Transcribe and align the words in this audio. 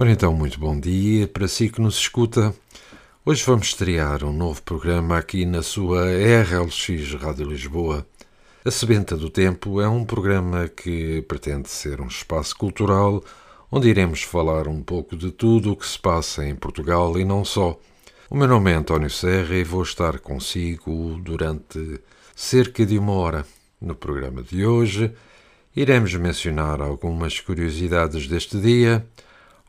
Ora 0.00 0.12
então, 0.12 0.32
muito 0.32 0.60
bom 0.60 0.78
dia 0.78 1.26
para 1.26 1.48
si 1.48 1.68
que 1.68 1.80
nos 1.80 1.96
escuta. 1.96 2.54
Hoje 3.26 3.42
vamos 3.44 3.66
estrear 3.66 4.22
um 4.22 4.32
novo 4.32 4.62
programa 4.62 5.18
aqui 5.18 5.44
na 5.44 5.60
sua 5.60 6.04
RLX 6.04 7.14
Rádio 7.20 7.48
Lisboa. 7.48 8.06
A 8.64 8.70
Sebenta 8.70 9.16
do 9.16 9.28
Tempo 9.28 9.80
é 9.80 9.88
um 9.88 10.04
programa 10.04 10.68
que 10.68 11.20
pretende 11.22 11.68
ser 11.68 12.00
um 12.00 12.06
espaço 12.06 12.56
cultural 12.56 13.20
onde 13.72 13.88
iremos 13.88 14.22
falar 14.22 14.68
um 14.68 14.80
pouco 14.84 15.16
de 15.16 15.32
tudo 15.32 15.72
o 15.72 15.76
que 15.76 15.84
se 15.84 15.98
passa 15.98 16.46
em 16.46 16.54
Portugal 16.54 17.18
e 17.18 17.24
não 17.24 17.44
só. 17.44 17.76
O 18.30 18.36
meu 18.36 18.46
nome 18.46 18.70
é 18.70 18.74
António 18.74 19.10
Serra 19.10 19.56
e 19.56 19.64
vou 19.64 19.82
estar 19.82 20.20
consigo 20.20 21.18
durante 21.20 22.00
cerca 22.36 22.86
de 22.86 22.96
uma 22.96 23.14
hora. 23.14 23.44
No 23.80 23.96
programa 23.96 24.44
de 24.44 24.64
hoje, 24.64 25.12
iremos 25.74 26.14
mencionar 26.14 26.80
algumas 26.80 27.40
curiosidades 27.40 28.28
deste 28.28 28.60
dia 28.60 29.04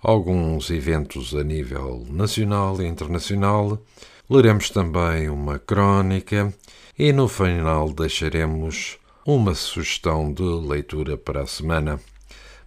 alguns 0.02 0.70
eventos 0.70 1.34
a 1.36 1.44
nível 1.44 2.06
nacional 2.10 2.82
e 2.82 2.88
internacional, 2.88 3.82
leremos 4.30 4.70
também 4.70 5.30
uma 5.30 5.60
crónica 5.60 6.54
e 6.98 7.12
no 7.12 7.28
final 7.28 7.92
deixaremos 7.92 8.98
uma 9.26 9.54
sugestão 9.54 10.34
de 10.34 10.44
leitura 10.44 11.18
para 11.18 11.42
a 11.42 11.48
semana. 11.48 12.00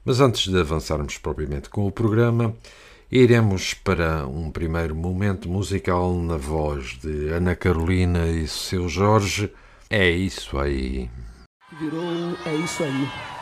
Mas 0.05 0.20
antes 0.20 0.50
de 0.50 0.58
avançarmos 0.58 1.19
propriamente 1.19 1.69
com 1.69 1.86
o 1.86 1.92
programa, 1.92 2.55
iremos 3.10 3.75
para 3.75 4.27
um 4.27 4.50
primeiro 4.50 4.94
momento 4.94 5.48
musical 5.48 6.14
na 6.14 6.36
voz 6.36 6.98
de 7.00 7.28
Ana 7.28 7.55
Carolina 7.55 8.27
e 8.27 8.48
seu 8.48 8.88
Jorge. 8.88 9.53
É 9.88 10.08
isso 10.10 10.58
aí. 10.58 11.10
Virou 11.78 12.03
É 12.47 12.55
isso 12.55 12.83
aí. 12.83 13.41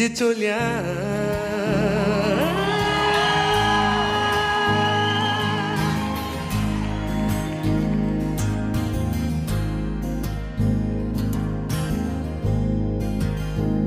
De 0.00 0.08
te 0.08 0.24
olhar. 0.24 0.82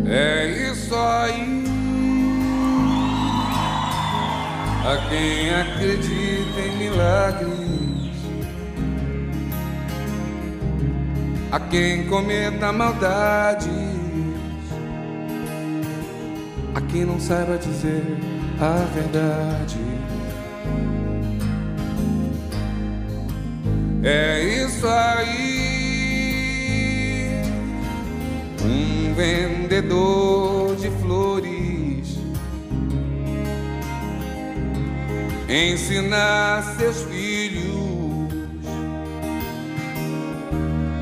É 0.06 0.70
isso 0.72 0.94
aí. 0.96 1.64
A 4.86 5.10
quem 5.10 5.50
acredita 5.50 6.60
em 6.60 6.78
milagres, 6.78 7.52
a 11.52 11.60
quem 11.60 12.06
cometa 12.06 12.72
maldades, 12.72 13.83
a 16.94 16.96
quem 16.96 17.06
não 17.06 17.20
saiba 17.20 17.58
dizer 17.58 18.04
a 18.60 18.86
verdade. 18.94 19.80
É 24.04 24.44
isso 24.64 24.88
aí. 24.88 25.34
Um 28.64 29.14
vendedor 29.16 30.76
de 30.76 30.90
flores 31.02 32.20
ensinar 35.50 36.76
seus 36.78 37.02
filhos 37.04 37.74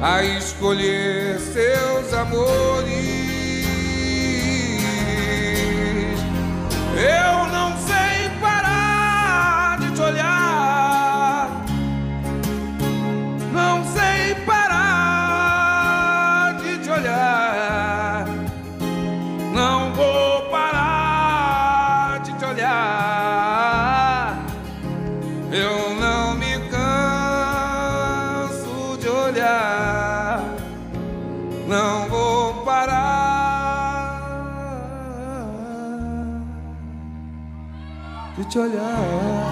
a 0.02 0.24
escolher 0.24 1.38
seus 1.40 2.14
amores. 2.14 3.21
Eu 6.94 7.51
te 38.52 38.60
olhar. 38.60 39.51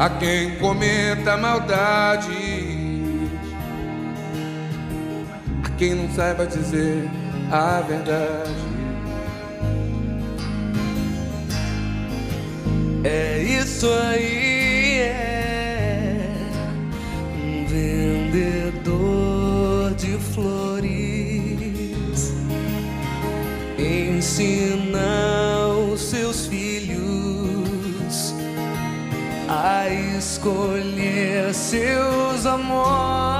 A 0.00 0.08
quem 0.08 0.56
cometa 0.56 1.36
maldades, 1.36 2.26
a 5.62 5.68
quem 5.76 5.94
não 5.94 6.08
saiba 6.14 6.46
dizer 6.46 7.06
a 7.52 7.82
verdade. 7.82 8.54
É 13.04 13.42
isso 13.42 13.90
aí, 13.90 15.00
é 15.00 16.16
um 17.36 17.66
vendedor 17.66 19.14
de 19.96 20.16
flores. 20.32 20.80
Ensina 23.78 25.29
escolher 30.40 31.52
seus 31.52 32.46
amores. 32.46 33.39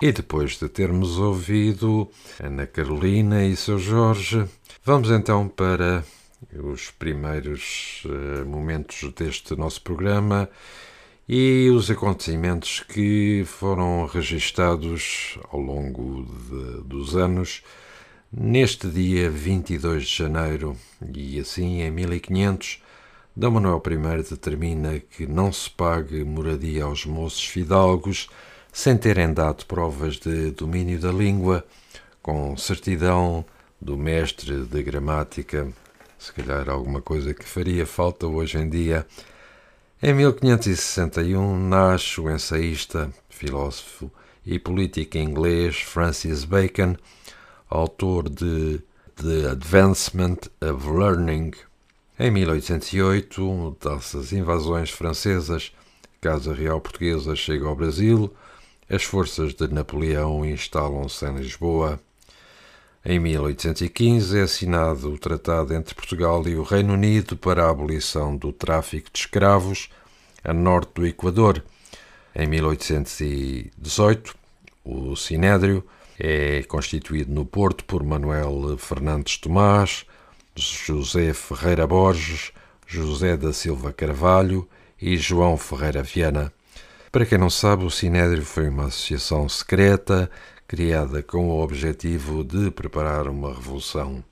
E 0.00 0.12
depois 0.12 0.52
de 0.58 0.68
termos 0.68 1.18
ouvido 1.18 2.08
Ana 2.42 2.66
Carolina 2.66 3.44
e 3.44 3.54
seu 3.54 3.78
Jorge, 3.78 4.46
vamos 4.82 5.10
então 5.10 5.46
para 5.46 6.02
os 6.54 6.90
primeiros 6.90 8.02
eh, 8.06 8.44
momentos 8.44 9.12
deste 9.12 9.54
nosso 9.54 9.82
programa 9.82 10.48
e 11.28 11.68
os 11.70 11.90
acontecimentos 11.90 12.80
que 12.80 13.44
foram 13.46 14.06
registados 14.06 15.38
ao 15.52 15.60
longo 15.60 16.24
de- 16.24 16.82
dos 16.82 17.14
anos 17.14 17.62
neste 18.32 18.88
dia 18.88 19.28
22 19.30 20.06
de 20.06 20.16
janeiro 20.16 20.76
e 21.14 21.38
assim 21.38 21.82
em 21.82 21.90
1500 21.90 22.82
D. 23.36 23.48
Manuel 23.48 23.82
I 23.86 24.22
determina 24.30 24.98
que 24.98 25.26
não 25.26 25.52
se 25.52 25.68
pague 25.70 26.24
moradia 26.24 26.84
aos 26.84 27.04
moços 27.04 27.44
fidalgos 27.44 28.28
sem 28.72 28.96
terem 28.96 29.32
dado 29.32 29.66
provas 29.66 30.16
de 30.16 30.50
domínio 30.52 30.98
da 30.98 31.10
língua, 31.10 31.64
com 32.22 32.56
certidão 32.56 33.44
do 33.80 33.96
mestre 33.96 34.64
de 34.64 34.82
gramática, 34.82 35.68
se 36.18 36.32
calhar 36.32 36.68
alguma 36.68 37.00
coisa 37.00 37.32
que 37.32 37.44
faria 37.44 37.86
falta 37.86 38.26
hoje 38.26 38.58
em 38.58 38.68
dia. 38.68 39.06
Em 40.02 40.14
1561 40.14 41.68
nasce 41.68 42.20
o 42.20 42.30
ensaísta, 42.30 43.10
filósofo 43.28 44.10
e 44.44 44.58
político 44.58 45.18
inglês 45.18 45.80
Francis 45.80 46.44
Bacon, 46.44 46.96
autor 47.68 48.28
de 48.28 48.80
The 49.16 49.50
Advancement 49.50 50.38
of 50.60 50.88
Learning. 50.88 51.52
Em 52.18 52.30
1808, 52.30 53.76
das 53.82 54.32
invasões 54.32 54.90
francesas, 54.90 55.72
a 56.04 56.20
Casa 56.20 56.52
Real 56.52 56.80
Portuguesa 56.80 57.34
chega 57.34 57.66
ao 57.66 57.76
Brasil, 57.76 58.30
as 58.90 59.04
forças 59.04 59.54
de 59.54 59.68
Napoleão 59.68 60.44
instalam-se 60.44 61.24
em 61.24 61.36
Lisboa. 61.36 62.00
Em 63.04 63.20
1815 63.20 64.36
é 64.36 64.42
assinado 64.42 65.12
o 65.12 65.18
tratado 65.18 65.72
entre 65.72 65.94
Portugal 65.94 66.46
e 66.48 66.56
o 66.56 66.64
Reino 66.64 66.94
Unido 66.94 67.36
para 67.36 67.64
a 67.64 67.70
abolição 67.70 68.36
do 68.36 68.52
tráfico 68.52 69.08
de 69.12 69.20
escravos 69.20 69.88
a 70.42 70.52
norte 70.52 70.90
do 70.94 71.06
Equador. 71.06 71.62
Em 72.34 72.48
1818, 72.48 74.34
o 74.84 75.14
Sinédrio 75.14 75.84
é 76.18 76.64
constituído 76.64 77.32
no 77.32 77.46
Porto 77.46 77.84
por 77.84 78.02
Manuel 78.02 78.76
Fernandes 78.76 79.36
Tomás, 79.36 80.04
José 80.56 81.32
Ferreira 81.32 81.86
Borges, 81.86 82.50
José 82.86 83.36
da 83.36 83.52
Silva 83.52 83.92
Carvalho 83.92 84.68
e 85.00 85.16
João 85.16 85.56
Ferreira 85.56 86.02
Viana. 86.02 86.52
Para 87.12 87.26
quem 87.26 87.38
não 87.38 87.50
sabe, 87.50 87.84
o 87.84 87.90
Sinédrio 87.90 88.44
foi 88.44 88.68
uma 88.68 88.84
associação 88.84 89.48
secreta 89.48 90.30
criada 90.68 91.24
com 91.24 91.48
o 91.48 91.60
objetivo 91.60 92.44
de 92.44 92.70
preparar 92.70 93.26
uma 93.26 93.52
revolução. 93.52 94.22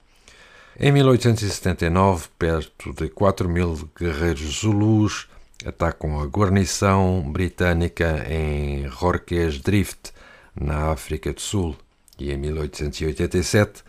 Em 0.79 0.93
1879, 0.93 2.29
perto 2.39 2.93
de 2.93 3.09
4 3.09 3.49
mil 3.49 3.91
guerreiros 3.99 4.61
zulus 4.61 5.29
atacam 5.67 6.21
a 6.21 6.27
guarnição 6.27 7.21
britânica 7.33 8.25
em 8.31 8.87
Rorquês 8.87 9.59
Drift, 9.59 10.13
na 10.55 10.93
África 10.93 11.33
do 11.33 11.41
Sul. 11.41 11.77
E 12.17 12.31
em 12.31 12.37
1887 12.37 13.83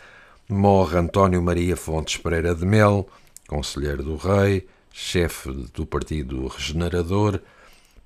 morre 0.49 0.97
António 0.97 1.43
Maria 1.43 1.77
Fontes 1.77 2.17
Pereira 2.17 2.55
de 2.55 2.65
Mel, 2.65 3.07
conselheiro 3.47 4.01
do 4.01 4.15
rei, 4.15 4.67
chefe 4.91 5.51
do 5.75 5.85
Partido 5.85 6.47
Regenerador, 6.47 7.39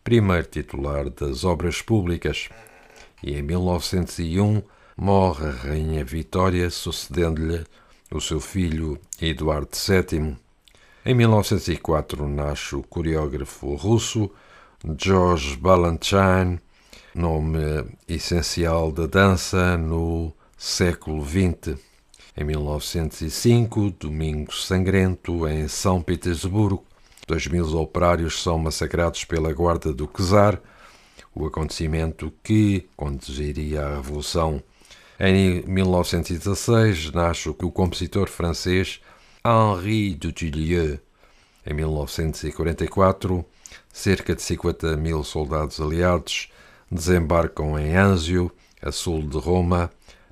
primeiro 0.04 0.46
titular 0.46 1.10
das 1.10 1.44
Obras 1.44 1.82
Públicas. 1.82 2.50
E 3.22 3.36
em 3.38 3.42
1901 3.42 4.62
morre 4.98 5.48
a 5.48 5.52
Rainha 5.52 6.04
Vitória, 6.04 6.70
sucedendo-lhe 6.70 7.64
o 8.12 8.20
seu 8.20 8.40
filho 8.40 9.00
Eduardo 9.22 9.70
VII. 9.72 10.36
Em 11.06 11.14
1904 11.14 12.28
nasce 12.28 12.76
o 12.76 12.84
coreógrafo 12.84 13.76
russo 13.76 14.30
George 15.00 15.56
Balanchine, 15.56 16.60
nome 17.16 17.86
essencial 18.08 18.92
da 18.92 19.08
dança 19.08 19.78
no 19.78 20.34
século 20.58 21.26
XX. 21.26 21.80
Em 22.36 22.44
1905, 22.44 23.92
Domingo 23.92 24.54
Sangrento, 24.54 25.48
em 25.48 25.68
São 25.68 26.02
Petersburgo, 26.02 26.84
dois 27.28 27.48
mil 27.48 27.66
operários 27.78 28.42
são 28.42 28.58
massacrados 28.58 29.24
pela 29.24 29.54
guarda 29.54 29.94
do 29.94 30.08
czar, 30.08 30.60
o 31.34 31.46
acontecimento 31.46 32.32
que 32.44 32.88
conduziria 32.96 33.86
à 33.86 33.96
Revolução. 33.96 34.62
Em 35.20 35.64
1916 35.64 37.12
nasce 37.12 37.50
o 37.50 37.54
compositor 37.54 38.30
francês 38.30 39.00
Henri 39.46 40.16
Dutilleux. 40.16 41.00
Em 41.66 41.74
1944, 41.74 43.46
cerca 43.92 44.36
de 44.36 44.42
50 44.42 44.98
mil 44.98 45.24
soldados 45.24 45.80
aliados 45.80 46.52
desembarcam 46.92 47.80
em 47.80 47.96
Anzio, 47.96 48.52
a 48.82 48.92
sul 48.92 49.28
de 49.28 49.38
Roma, 49.38 49.90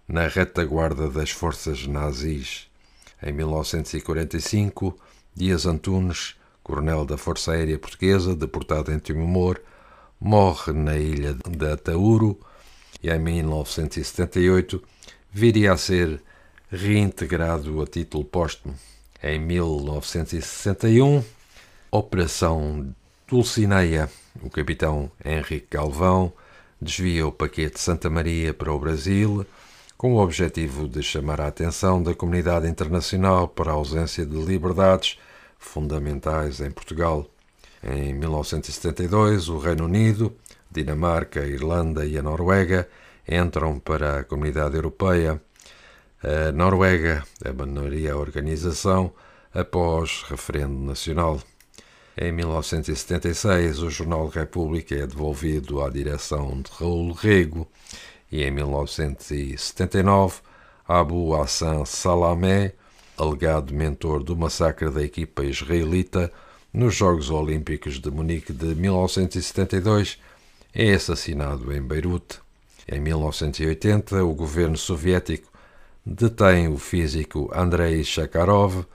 na 0.07 0.27
retaguarda 0.27 1.10
das 1.10 1.31
forças 1.31 1.88
nazis. 1.88 2.67
Em 3.24 3.31
1945, 3.31 4.98
Dias 5.33 5.65
Antunes, 5.65 6.36
coronel 6.71 7.03
da 7.03 7.17
Força 7.17 7.51
Aérea 7.51 7.77
Portuguesa, 7.77 8.33
deportado 8.33 8.93
em 8.93 8.97
Timor, 8.97 9.59
morre 10.17 10.71
na 10.71 10.95
ilha 10.97 11.33
de 11.33 11.65
Atauro 11.65 12.39
e 13.03 13.09
em 13.09 13.19
1978 13.19 14.81
viria 15.29 15.73
a 15.73 15.77
ser 15.77 16.21
reintegrado 16.71 17.81
a 17.81 17.85
título 17.85 18.23
póstumo. 18.23 18.73
Em 19.21 19.37
1961, 19.37 21.21
Operação 21.91 22.95
Dulcineia, 23.27 24.09
o 24.41 24.49
capitão 24.49 25.11
Henrique 25.25 25.67
Galvão 25.71 26.31
desvia 26.81 27.27
o 27.27 27.33
paquete 27.33 27.81
Santa 27.81 28.09
Maria 28.09 28.53
para 28.53 28.71
o 28.71 28.79
Brasil 28.79 29.45
com 29.97 30.13
o 30.13 30.23
objetivo 30.23 30.87
de 30.87 31.03
chamar 31.03 31.41
a 31.41 31.47
atenção 31.47 32.01
da 32.01 32.15
comunidade 32.15 32.65
internacional 32.65 33.49
para 33.49 33.71
a 33.71 33.75
ausência 33.75 34.25
de 34.25 34.37
liberdades 34.37 35.19
fundamentais 35.61 36.59
em 36.59 36.69
Portugal. 36.69 37.25
Em 37.81 38.13
1972, 38.13 39.47
o 39.47 39.57
Reino 39.57 39.85
Unido, 39.85 40.35
Dinamarca, 40.69 41.45
Irlanda 41.45 42.05
e 42.05 42.17
a 42.17 42.21
Noruega 42.21 42.89
entram 43.27 43.79
para 43.79 44.19
a 44.19 44.23
Comunidade 44.23 44.75
Europeia. 44.75 45.41
A 46.21 46.51
Noruega 46.51 47.23
abandonaria 47.45 48.13
a 48.13 48.17
organização 48.17 49.13
após 49.53 50.23
referendo 50.27 50.77
nacional. 50.79 51.39
Em 52.17 52.31
1976, 52.31 53.79
o 53.79 53.89
Jornal 53.89 54.27
República 54.27 54.95
é 54.95 55.07
devolvido 55.07 55.81
à 55.81 55.89
direção 55.89 56.61
de 56.61 56.69
Raul 56.71 57.13
Rego 57.13 57.67
e 58.31 58.43
em 58.43 58.51
1979, 58.51 60.41
Abu 60.87 61.35
Hassan 61.35 61.85
Salamé, 61.85 62.73
alegado 63.21 63.71
mentor 63.71 64.23
do 64.23 64.35
massacre 64.35 64.89
da 64.89 65.03
equipa 65.03 65.43
israelita 65.43 66.31
nos 66.73 66.95
Jogos 66.95 67.29
Olímpicos 67.29 67.99
de 67.99 68.09
Munique 68.09 68.51
de 68.51 68.73
1972, 68.73 70.17
é 70.73 70.91
assassinado 70.93 71.71
em 71.71 71.81
Beirute. 71.81 72.39
Em 72.91 72.99
1980, 72.99 74.23
o 74.23 74.33
governo 74.33 74.75
soviético 74.75 75.51
detém 76.03 76.67
o 76.67 76.79
físico 76.79 77.51
Andrei 77.53 78.03
Sakharov, 78.03 78.85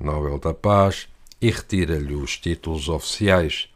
Nobel 0.00 0.38
da 0.38 0.52
Paz, 0.52 1.06
e 1.40 1.48
retira-lhe 1.50 2.16
os 2.16 2.36
títulos 2.36 2.88
oficiais. 2.88 3.68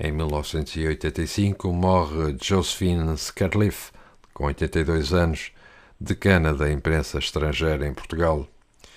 Em 0.00 0.10
1985 0.10 1.72
morre 1.72 2.36
Josephine 2.42 3.16
Scarliffe, 3.16 3.92
com 4.34 4.46
82 4.46 5.12
anos, 5.12 5.52
decana 6.00 6.52
da 6.52 6.72
imprensa 6.72 7.18
estrangeira 7.18 7.86
em 7.86 7.94
Portugal. 7.94 8.48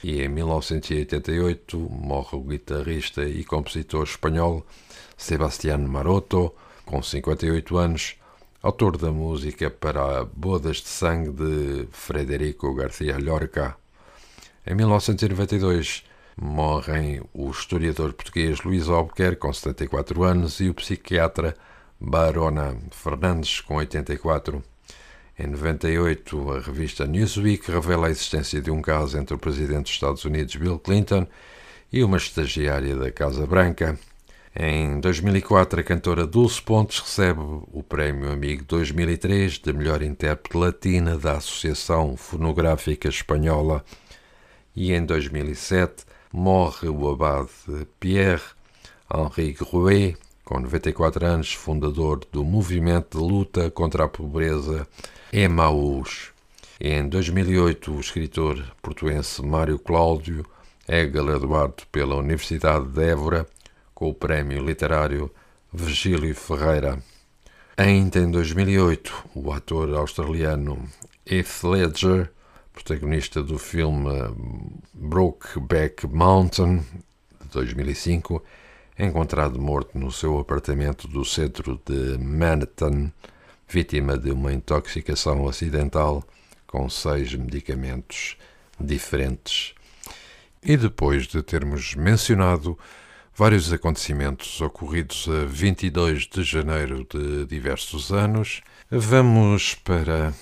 E 0.08 0.22
em 0.22 0.30
1988 0.30 1.80
morre 1.80 2.38
o 2.38 2.42
guitarrista 2.42 3.28
e 3.28 3.44
compositor 3.44 4.04
espanhol 4.04 4.64
Sebastián 5.18 5.80
Maroto, 5.80 6.54
com 6.86 7.02
58 7.02 7.76
anos, 7.76 8.16
autor 8.62 8.98
da 8.98 9.12
música 9.12 9.68
para 9.72 10.24
Bodas 10.26 10.78
de 10.78 10.90
Sangue 10.90 11.32
de 11.32 11.88
Frederico 11.90 12.76
García 12.76 13.18
Lorca. 13.18 13.76
Em 14.68 14.76
1992 14.76 16.04
morrem 16.38 17.24
o 17.34 17.50
historiador 17.50 18.14
português 18.14 18.62
Luís 18.62 18.88
Albuquerque, 18.88 19.42
com 19.42 19.52
74 19.52 20.22
anos, 20.22 20.60
e 20.60 20.70
o 20.70 20.76
psiquiatra 20.76 21.56
Barona 22.00 22.78
Fernandes, 22.92 23.60
com 23.60 23.78
84. 23.78 24.64
Em 25.38 25.48
98, 25.48 26.51
a 26.54 26.60
revista 26.62 27.06
Newsweek 27.06 27.70
revela 27.70 28.08
a 28.08 28.10
existência 28.10 28.62
de 28.62 28.72
um 28.72 28.82
caso 28.82 29.18
entre 29.18 29.36
o 29.36 29.38
presidente 29.38 29.84
dos 29.84 29.92
Estados 29.92 30.24
Unidos 30.24 30.56
Bill 30.56 30.80
Clinton 30.80 31.27
e 31.92 32.01
uma 32.06 32.15
estagiária 32.15 32.96
da 32.96 33.12
Casa 33.12 33.46
Branca. 33.46 34.00
Em 34.56 34.98
2004, 35.01 35.82
a 35.82 35.84
cantora 35.84 36.25
Dulce 36.25 36.62
Pontes 36.62 37.00
recebe 37.00 37.42
o 37.42 37.84
Prémio 37.84 38.32
Amigo 38.32 38.63
2003 38.63 39.60
de 39.60 39.74
melhor 39.74 40.01
intérprete 40.01 40.58
latina 40.58 41.18
da 41.18 41.34
Associação 41.34 42.15
Fonográfica 42.15 43.10
Espanhola. 43.10 43.84
E 44.74 44.94
em 44.94 45.06
2007, 45.06 46.06
morre 46.32 46.88
o 46.88 47.10
abade 47.10 47.50
Pierre 48.00 48.42
Henri 49.13 49.51
Grouet, 49.51 50.15
com 50.46 50.60
94 50.60 51.25
anos, 51.25 51.54
fundador 51.54 52.22
do 52.32 52.46
movimento 52.46 53.18
de 53.18 53.24
luta 53.24 53.72
contra 53.72 54.06
a 54.06 54.08
pobreza 54.08 54.88
Emaús. 55.34 56.32
Em 56.80 57.10
2008, 57.10 57.92
o 57.92 58.00
escritor 58.00 58.64
portuense 58.80 59.42
Mário 59.44 59.80
Cláudio 59.80 60.46
é 60.88 61.04
galardoado 61.08 61.84
pela 61.92 62.16
Universidade 62.16 62.86
de 62.86 63.04
Évora 63.04 63.48
com 63.94 64.08
o 64.08 64.14
prémio 64.14 64.64
literário 64.64 65.32
Virgílio 65.74 66.36
Ferreira. 66.36 67.00
Ainda 67.75 68.20
em 68.20 68.30
2008, 68.30 69.30
o 69.34 69.52
ator 69.52 69.92
australiano 69.96 70.88
Heath 71.25 71.64
Ledger, 71.64 72.32
protagonista 72.72 73.42
do 73.42 73.58
filme 73.58 74.12
Brokeback 74.94 76.06
Mountain, 76.06 76.86
de 77.42 77.48
2005, 77.52 78.44
é 78.44 78.64
encontrado 78.98 79.62
morto 79.62 79.98
no 79.98 80.12
seu 80.12 80.40
apartamento 80.40 81.08
do 81.08 81.25
centro 81.25 81.82
de 81.86 82.18
Manhattan, 82.18 83.12
vítima 83.68 84.18
de 84.18 84.32
uma 84.32 84.54
intoxicação 84.54 85.48
acidental 85.48 86.24
com 86.66 86.90
seis 86.90 87.34
medicamentos 87.34 88.38
diferentes. 88.80 89.74
E 90.64 90.78
depois 90.78 91.28
de 91.28 91.44
termos 91.44 91.94
mencionado 91.96 92.78
vários 93.36 93.72
acontecimentos 93.72 94.62
ocorridos 94.62 95.28
a 95.28 95.46
22 95.46 96.28
de 96.28 96.44
janeiro 96.44 97.06
de 97.10 97.46
diversos 97.46 98.12
anos, 98.12 98.62
vamos 98.90 99.75
para 99.75 100.34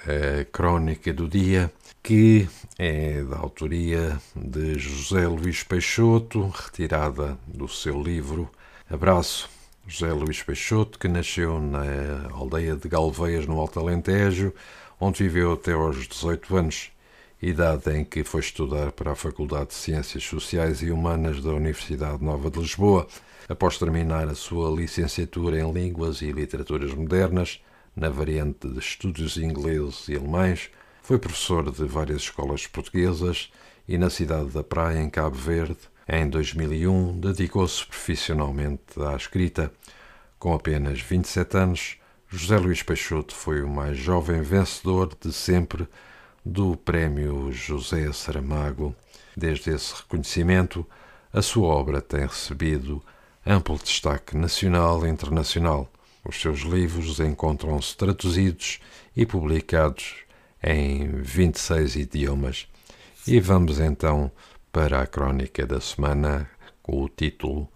a 0.00 0.44
crónica 0.50 1.12
do 1.12 1.28
dia, 1.28 1.72
que 2.02 2.48
é 2.78 3.22
da 3.22 3.38
autoria 3.38 4.20
de 4.34 4.78
José 4.78 5.26
Luís 5.26 5.62
Peixoto, 5.62 6.48
retirada 6.48 7.38
do 7.46 7.68
seu 7.68 8.02
livro 8.02 8.50
Abraço. 8.88 9.48
José 9.86 10.12
Luís 10.12 10.42
Peixoto, 10.42 10.98
que 10.98 11.08
nasceu 11.08 11.60
na 11.60 12.28
aldeia 12.32 12.76
de 12.76 12.88
Galveias, 12.88 13.46
no 13.46 13.58
Alto 13.58 13.80
Alentejo, 13.80 14.52
onde 15.00 15.22
viveu 15.24 15.52
até 15.52 15.72
aos 15.72 16.06
18 16.06 16.56
anos 16.56 16.92
idade 17.42 17.90
em 17.96 18.04
que 18.04 18.22
foi 18.22 18.40
estudar 18.40 18.92
para 18.92 19.12
a 19.12 19.16
Faculdade 19.16 19.68
de 19.68 19.74
Ciências 19.74 20.22
Sociais 20.24 20.82
e 20.82 20.90
Humanas 20.90 21.42
da 21.42 21.50
Universidade 21.50 22.22
Nova 22.22 22.50
de 22.50 22.60
Lisboa. 22.60 23.06
Após 23.48 23.78
terminar 23.78 24.28
a 24.28 24.34
sua 24.34 24.70
licenciatura 24.70 25.58
em 25.58 25.72
Línguas 25.72 26.20
e 26.20 26.30
Literaturas 26.30 26.94
Modernas, 26.94 27.60
na 27.96 28.08
variante 28.08 28.68
de 28.68 28.78
Estudos 28.78 29.36
Ingleses 29.36 30.06
e 30.08 30.16
Alemães, 30.16 30.70
foi 31.02 31.18
professor 31.18 31.70
de 31.70 31.84
várias 31.84 32.22
escolas 32.22 32.66
portuguesas 32.66 33.50
e 33.88 33.98
na 33.98 34.10
cidade 34.10 34.50
da 34.50 34.62
Praia, 34.62 35.00
em 35.00 35.10
Cabo 35.10 35.36
Verde, 35.36 35.78
em 36.08 36.28
2001, 36.28 37.20
dedicou-se 37.20 37.84
profissionalmente 37.86 39.00
à 39.00 39.16
escrita. 39.16 39.72
Com 40.38 40.54
apenas 40.54 41.00
27 41.00 41.56
anos, 41.56 41.96
José 42.28 42.58
Luís 42.58 42.82
Peixoto 42.82 43.34
foi 43.34 43.62
o 43.62 43.68
mais 43.68 43.96
jovem 43.96 44.42
vencedor 44.42 45.12
de 45.20 45.32
sempre 45.32 45.88
do 46.44 46.76
Prémio 46.76 47.50
José 47.52 48.12
Saramago. 48.12 48.94
Desde 49.36 49.70
esse 49.70 49.94
reconhecimento, 49.94 50.86
a 51.32 51.42
sua 51.42 51.68
obra 51.68 52.00
tem 52.00 52.20
recebido 52.20 53.02
amplo 53.46 53.78
destaque 53.78 54.36
nacional 54.36 55.06
e 55.06 55.10
internacional. 55.10 55.90
Os 56.24 56.40
seus 56.40 56.60
livros 56.60 57.18
encontram-se 57.20 57.96
traduzidos 57.96 58.80
e 59.16 59.24
publicados 59.24 60.24
em 60.62 61.08
26 61.08 61.96
idiomas. 61.96 62.68
E 63.26 63.38
vamos 63.40 63.80
então 63.80 64.30
para 64.72 65.00
a 65.02 65.06
crónica 65.06 65.66
da 65.66 65.80
semana 65.80 66.48
com 66.82 67.02
o 67.02 67.08
título 67.08 67.68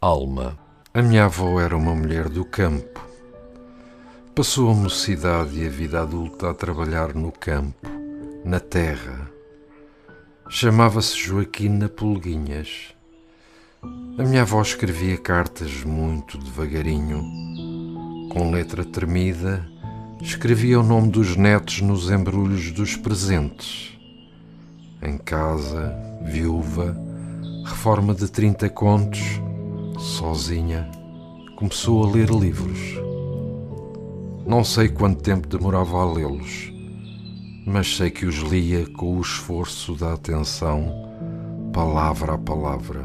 Alma. 0.00 0.58
A 0.92 1.02
minha 1.02 1.26
avó 1.26 1.60
era 1.60 1.76
uma 1.76 1.94
mulher 1.94 2.28
do 2.28 2.44
campo. 2.44 3.06
Passou 4.34 4.70
a 4.70 4.74
mocidade 4.74 5.62
e 5.62 5.66
a 5.66 5.70
vida 5.70 6.02
adulta 6.02 6.50
a 6.50 6.54
trabalhar 6.54 7.14
no 7.14 7.30
campo 7.30 7.86
na 8.44 8.58
terra. 8.58 9.30
Chamava-se 10.48 11.16
Joaquina 11.16 11.88
Pulguinhas. 11.88 12.94
A 14.18 14.22
minha 14.22 14.42
avó 14.42 14.60
escrevia 14.60 15.16
cartas 15.16 15.84
muito 15.84 16.38
devagarinho. 16.38 17.22
Com 18.32 18.50
letra 18.50 18.84
tremida, 18.84 19.66
escrevia 20.22 20.80
o 20.80 20.82
nome 20.82 21.08
dos 21.08 21.36
netos 21.36 21.80
nos 21.80 22.10
embrulhos 22.10 22.70
dos 22.72 22.96
presentes. 22.96 23.98
Em 25.02 25.16
casa, 25.16 25.94
viúva, 26.22 26.96
reforma 27.64 28.14
de 28.14 28.28
30 28.30 28.68
contos, 28.70 29.40
sozinha, 29.98 30.90
começou 31.56 32.04
a 32.04 32.10
ler 32.10 32.30
livros. 32.30 32.78
Não 34.46 34.64
sei 34.64 34.88
quanto 34.88 35.22
tempo 35.22 35.48
demorava 35.48 36.02
a 36.02 36.12
lê-los 36.12 36.70
mas 37.66 37.96
sei 37.96 38.10
que 38.10 38.26
os 38.26 38.36
lia 38.36 38.86
com 38.86 39.16
o 39.16 39.20
esforço 39.20 39.94
da 39.94 40.14
atenção, 40.14 40.92
palavra 41.72 42.34
a 42.34 42.38
palavra. 42.38 43.04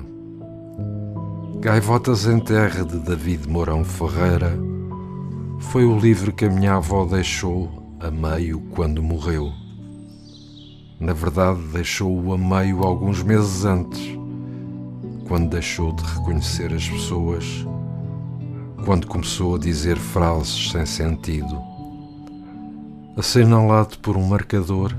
Gaivotas 1.59 2.25
em 2.25 2.39
Terra 2.39 2.83
de 2.83 2.99
David 2.99 3.47
Mourão 3.47 3.83
Ferreira 3.83 4.57
foi 5.71 5.85
o 5.85 5.97
livro 5.97 6.31
que 6.31 6.45
a 6.45 6.49
minha 6.49 6.75
avó 6.75 7.05
deixou 7.05 7.97
a 7.99 8.09
meio 8.09 8.59
quando 8.71 9.01
morreu. 9.03 9.51
Na 10.99 11.13
verdade, 11.13 11.59
deixou-o 11.73 12.33
a 12.33 12.37
meio 12.37 12.83
alguns 12.83 13.21
meses 13.21 13.65
antes, 13.65 14.17
quando 15.27 15.49
deixou 15.49 15.91
de 15.93 16.03
reconhecer 16.03 16.73
as 16.73 16.87
pessoas, 16.87 17.65
quando 18.85 19.07
começou 19.07 19.55
a 19.55 19.59
dizer 19.59 19.97
frases 19.97 20.71
sem 20.71 20.85
sentido 20.85 21.75
assinalado 23.17 23.97
por 23.99 24.17
um 24.17 24.27
marcador. 24.27 24.93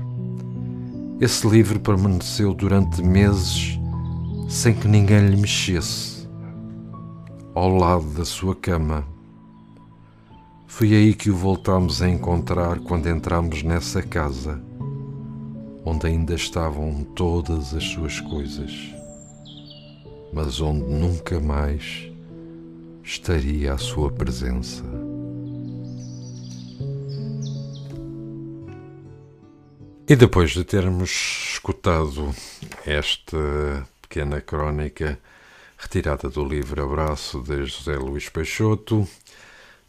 Esse 1.21 1.47
livro 1.47 1.79
permaneceu 1.79 2.53
durante 2.53 3.01
meses 3.03 3.79
sem 4.49 4.73
que 4.73 4.87
ninguém 4.87 5.27
lhe 5.27 5.37
mexesse, 5.37 6.27
ao 7.53 7.75
lado 7.75 8.05
da 8.05 8.25
sua 8.25 8.55
cama. 8.55 9.05
Foi 10.67 10.93
aí 10.93 11.13
que 11.13 11.31
o 11.31 11.35
voltámos 11.35 12.01
a 12.01 12.09
encontrar 12.09 12.79
quando 12.81 13.07
entramos 13.07 13.63
nessa 13.63 14.03
casa, 14.03 14.61
onde 15.83 16.05
ainda 16.05 16.35
estavam 16.35 17.03
todas 17.15 17.73
as 17.73 17.83
suas 17.85 18.19
coisas, 18.19 18.71
mas 20.33 20.59
onde 20.59 20.83
nunca 20.83 21.39
mais 21.39 22.11
estaria 23.01 23.73
a 23.73 23.77
sua 23.77 24.11
presença. 24.11 24.83
E 30.07 30.15
depois 30.15 30.51
de 30.51 30.63
termos 30.63 31.53
escutado 31.53 32.33
esta 32.85 33.87
pequena 34.01 34.41
crónica 34.41 35.17
retirada 35.77 36.29
do 36.29 36.43
livro 36.43 36.83
Abraço 36.83 37.41
de 37.41 37.65
José 37.65 37.97
Luís 37.97 38.29
Peixoto, 38.29 39.07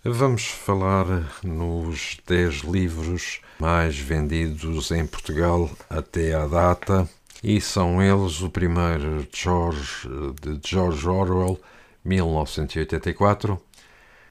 vamos 0.04 0.46
falar 0.46 1.06
nos 1.42 2.18
10 2.26 2.62
livros 2.62 3.40
mais 3.58 3.98
vendidos 3.98 4.90
em 4.90 5.06
Portugal 5.06 5.70
até 5.88 6.34
à 6.34 6.46
data, 6.46 7.08
e 7.42 7.60
são 7.60 8.02
eles 8.02 8.40
o 8.40 8.50
primeiro 8.50 9.26
George, 9.32 10.08
de 10.40 10.60
George 10.68 11.08
Orwell, 11.08 11.60
1984, 12.04 13.60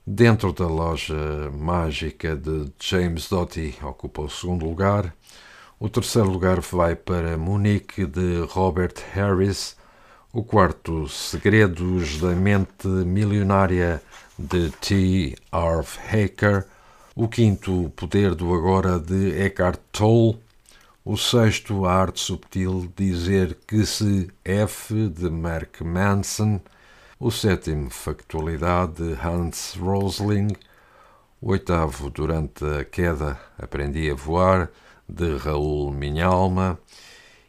Dentro 0.10 0.54
da 0.54 0.66
loja 0.66 1.52
mágica 1.52 2.34
de 2.34 2.72
James 2.80 3.28
Doty 3.28 3.78
ocupa 3.84 4.22
o 4.22 4.30
segundo 4.30 4.66
lugar. 4.66 5.14
O 5.78 5.90
terceiro 5.90 6.30
lugar 6.30 6.62
vai 6.62 6.96
para 6.96 7.38
Munique 7.38 8.06
de 8.06 8.40
Robert 8.48 8.94
Harris. 9.14 9.76
O 10.32 10.46
quarto, 10.46 11.10
Segredos 11.10 12.22
da 12.22 12.30
Mente 12.30 12.88
Milionária 12.88 14.02
de 14.38 14.70
T. 14.70 15.36
Arv 15.52 15.98
Haker. 16.12 16.68
O 17.16 17.28
quinto, 17.28 17.92
Poder 17.96 18.36
do 18.36 18.54
Agora 18.54 19.00
de 19.00 19.42
Eckhart 19.42 19.80
Tolle. 19.92 20.38
O 21.04 21.18
sexto, 21.18 21.86
A 21.86 21.94
Arte 21.94 22.20
Subtil 22.20 22.92
Dizer 22.96 23.58
que 23.68 23.86
se 23.86 24.30
F 24.46 24.94
de 25.10 25.30
Mark 25.30 25.82
Manson. 25.82 26.62
O 27.20 27.32
sétimo, 27.32 27.90
Factualidade 27.90 29.04
de 29.04 29.14
Hans 29.26 29.76
Rosling. 29.80 30.56
O 31.42 31.52
oitavo, 31.52 32.10
Durante 32.12 32.64
a 32.64 32.86
Queda 32.86 33.40
Aprendi 33.58 34.12
a 34.12 34.14
Voar 34.14 34.70
de 35.10 35.36
Raul 35.38 35.92
Minhalma. 35.92 36.78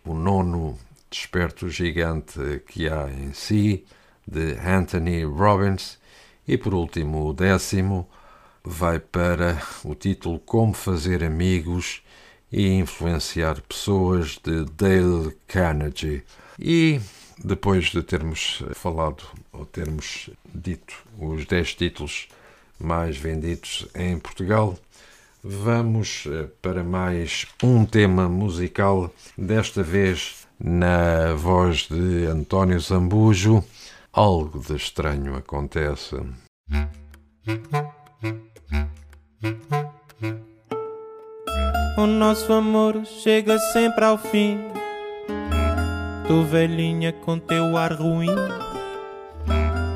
O 0.06 0.14
nono, 0.14 0.78
Desperto 1.10 1.68
Gigante 1.68 2.62
que 2.66 2.88
há 2.88 3.10
em 3.10 3.34
si 3.34 3.84
de 4.26 4.56
Anthony 4.58 5.24
Robbins. 5.24 5.98
E 6.48 6.56
por 6.56 6.72
último, 6.72 7.28
o 7.28 7.34
décimo, 7.34 8.08
vai 8.64 8.98
para 8.98 9.62
o 9.84 9.94
título 9.94 10.38
Como 10.38 10.72
Fazer 10.72 11.22
Amigos 11.22 12.02
e 12.50 12.68
Influenciar 12.68 13.60
Pessoas 13.60 14.40
de 14.42 14.64
Dale 14.64 15.36
Carnegie. 15.46 16.24
E 16.58 17.02
depois 17.44 17.90
de 17.90 18.02
termos 18.02 18.62
falado 18.72 19.24
ou 19.52 19.66
termos 19.66 20.30
dito 20.54 20.94
os 21.18 21.44
10 21.44 21.74
títulos 21.74 22.28
mais 22.80 23.18
vendidos 23.18 23.86
em 23.94 24.18
Portugal, 24.18 24.78
vamos 25.44 26.26
para 26.62 26.82
mais 26.82 27.46
um 27.62 27.84
tema 27.84 28.26
musical, 28.26 29.12
desta 29.36 29.82
vez 29.82 30.48
na 30.58 31.34
voz 31.34 31.86
de 31.88 32.24
António 32.24 32.80
Zambujo. 32.80 33.62
Algo 34.18 34.58
de 34.58 34.74
estranho 34.74 35.36
acontece. 35.36 36.16
O 41.96 42.04
nosso 42.04 42.52
amor 42.52 43.06
chega 43.06 43.56
sempre 43.72 44.04
ao 44.04 44.18
fim. 44.18 44.58
Tu 46.26 46.42
velhinha 46.42 47.12
com 47.12 47.38
teu 47.38 47.76
ar 47.76 47.92
ruim. 47.92 48.34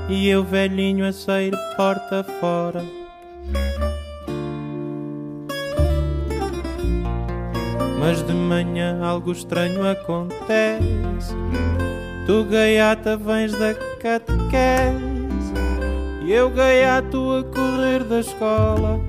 E 0.08 0.28
eu 0.28 0.44
velhinho 0.44 1.04
a 1.04 1.12
sair 1.12 1.52
porta 1.76 2.22
fora. 2.38 2.84
Mas 7.98 8.22
de 8.22 8.32
manhã 8.32 9.02
algo 9.02 9.32
estranho 9.32 9.84
acontece 9.84 11.34
Tu 12.24 12.44
gaiata 12.44 13.16
vens 13.16 13.52
da 13.52 13.74
catequese. 13.74 15.52
E 16.24 16.32
eu 16.32 16.48
gaiato 16.50 17.32
a 17.32 17.42
correr 17.44 18.04
da 18.04 18.20
escola. 18.20 19.00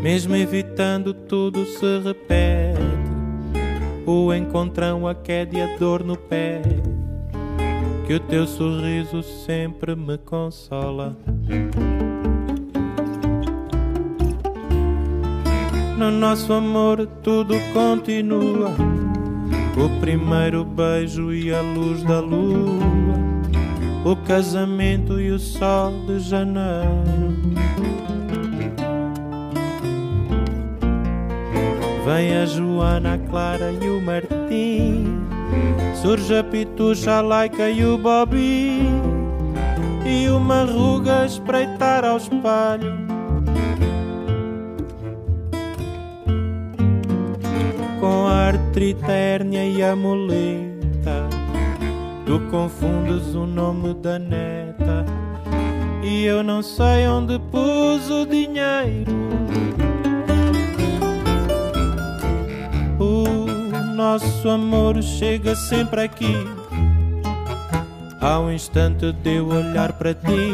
Mesmo 0.00 0.34
evitando 0.34 1.14
tudo 1.14 1.64
se 1.64 2.00
repete 2.00 2.80
O 4.04 4.34
encontrão, 4.34 5.06
a 5.06 5.14
queda 5.14 5.56
e 5.56 5.62
a 5.62 5.76
dor 5.76 6.02
no 6.02 6.16
pé. 6.16 6.60
Que 8.06 8.14
o 8.14 8.20
teu 8.20 8.46
sorriso 8.46 9.22
sempre 9.22 9.94
me 9.94 10.18
consola 10.18 11.16
No 15.96 16.10
nosso 16.10 16.52
amor 16.52 17.06
tudo 17.22 17.54
continua. 17.72 18.70
O 19.76 20.00
primeiro 20.00 20.64
beijo 20.64 21.32
e 21.32 21.52
a 21.52 21.60
luz 21.60 22.02
da 22.02 22.20
lua. 22.20 22.82
O 24.04 24.16
casamento 24.16 25.20
e 25.20 25.30
o 25.30 25.38
sol 25.38 25.92
de 26.06 26.18
janeiro. 26.18 27.02
Vem 32.04 32.36
a 32.36 32.46
Joana, 32.46 33.14
a 33.14 33.18
Clara 33.18 33.72
e 33.80 33.88
o 33.88 34.00
Martim. 34.00 35.22
Surge 36.02 36.36
a 36.36 36.42
Pitucha, 36.42 37.18
a 37.18 37.20
Laica 37.20 37.70
e 37.70 37.84
o 37.84 37.96
Bobby 37.96 38.88
E 40.04 40.28
uma 40.30 40.64
ruga 40.64 41.20
a 41.20 41.26
espreitar 41.26 42.04
ao 42.04 42.16
espelho 42.16 43.01
Com 48.02 48.26
a 48.26 48.48
artrite, 48.48 49.04
a 49.04 49.12
hérnia 49.12 49.64
e 49.64 49.80
a 49.82 49.94
muleta 49.94 51.28
Tu 52.26 52.40
confundes 52.50 53.32
o 53.34 53.46
nome 53.46 53.94
da 53.94 54.18
neta 54.18 55.06
E 56.02 56.24
eu 56.24 56.42
não 56.42 56.62
sei 56.62 57.06
onde 57.06 57.38
pus 57.38 58.10
o 58.10 58.26
dinheiro 58.26 59.22
nosso 64.12 64.48
amor 64.48 65.00
chega 65.00 65.54
sempre 65.54 66.02
aqui. 66.02 66.34
Ao 68.20 68.52
instante 68.52 69.12
de 69.12 69.36
eu 69.36 69.46
olhar 69.46 69.92
para 69.92 70.12
ti, 70.12 70.50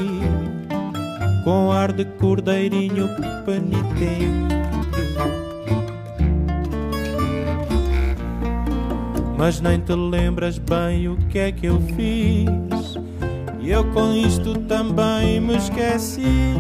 com 1.45 1.73
ar 1.73 1.93
de 1.93 2.05
cordeirinho 2.05 3.09
penitente. 3.47 4.58
Mas 9.39 9.61
nem 9.61 9.79
te 9.79 9.95
lembras 9.95 10.59
bem 10.59 11.09
o 11.09 11.17
que 11.29 11.39
é 11.39 11.53
que 11.53 11.67
eu 11.67 11.81
fiz. 11.81 12.99
E 13.61 13.71
eu 13.71 13.85
com 13.93 14.13
isto 14.13 14.59
também 14.63 15.41
me 15.41 15.57
esqueci. 15.57 16.57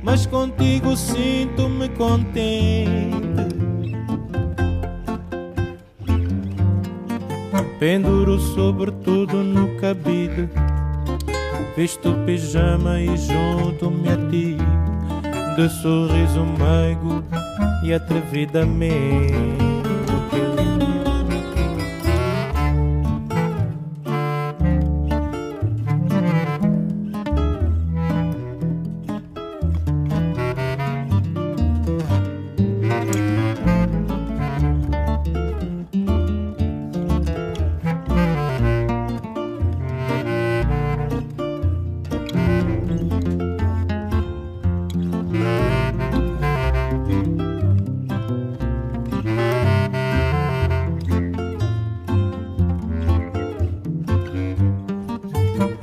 Mas 0.00 0.24
contigo 0.24 0.96
sinto-me 0.96 1.88
contente. 1.88 3.24
Penduro 7.80 8.38
sobretudo 8.38 9.42
no 9.42 9.76
cabide 9.78 10.48
Visto 11.76 12.14
pijama 12.24 13.00
e 13.00 13.14
junto-me 13.16 14.08
a 14.08 14.16
ti 14.30 14.56
De 15.56 15.68
sorriso 15.68 16.46
meigo 16.46 17.22
e 17.82 17.92
atrevidamente 17.92 19.64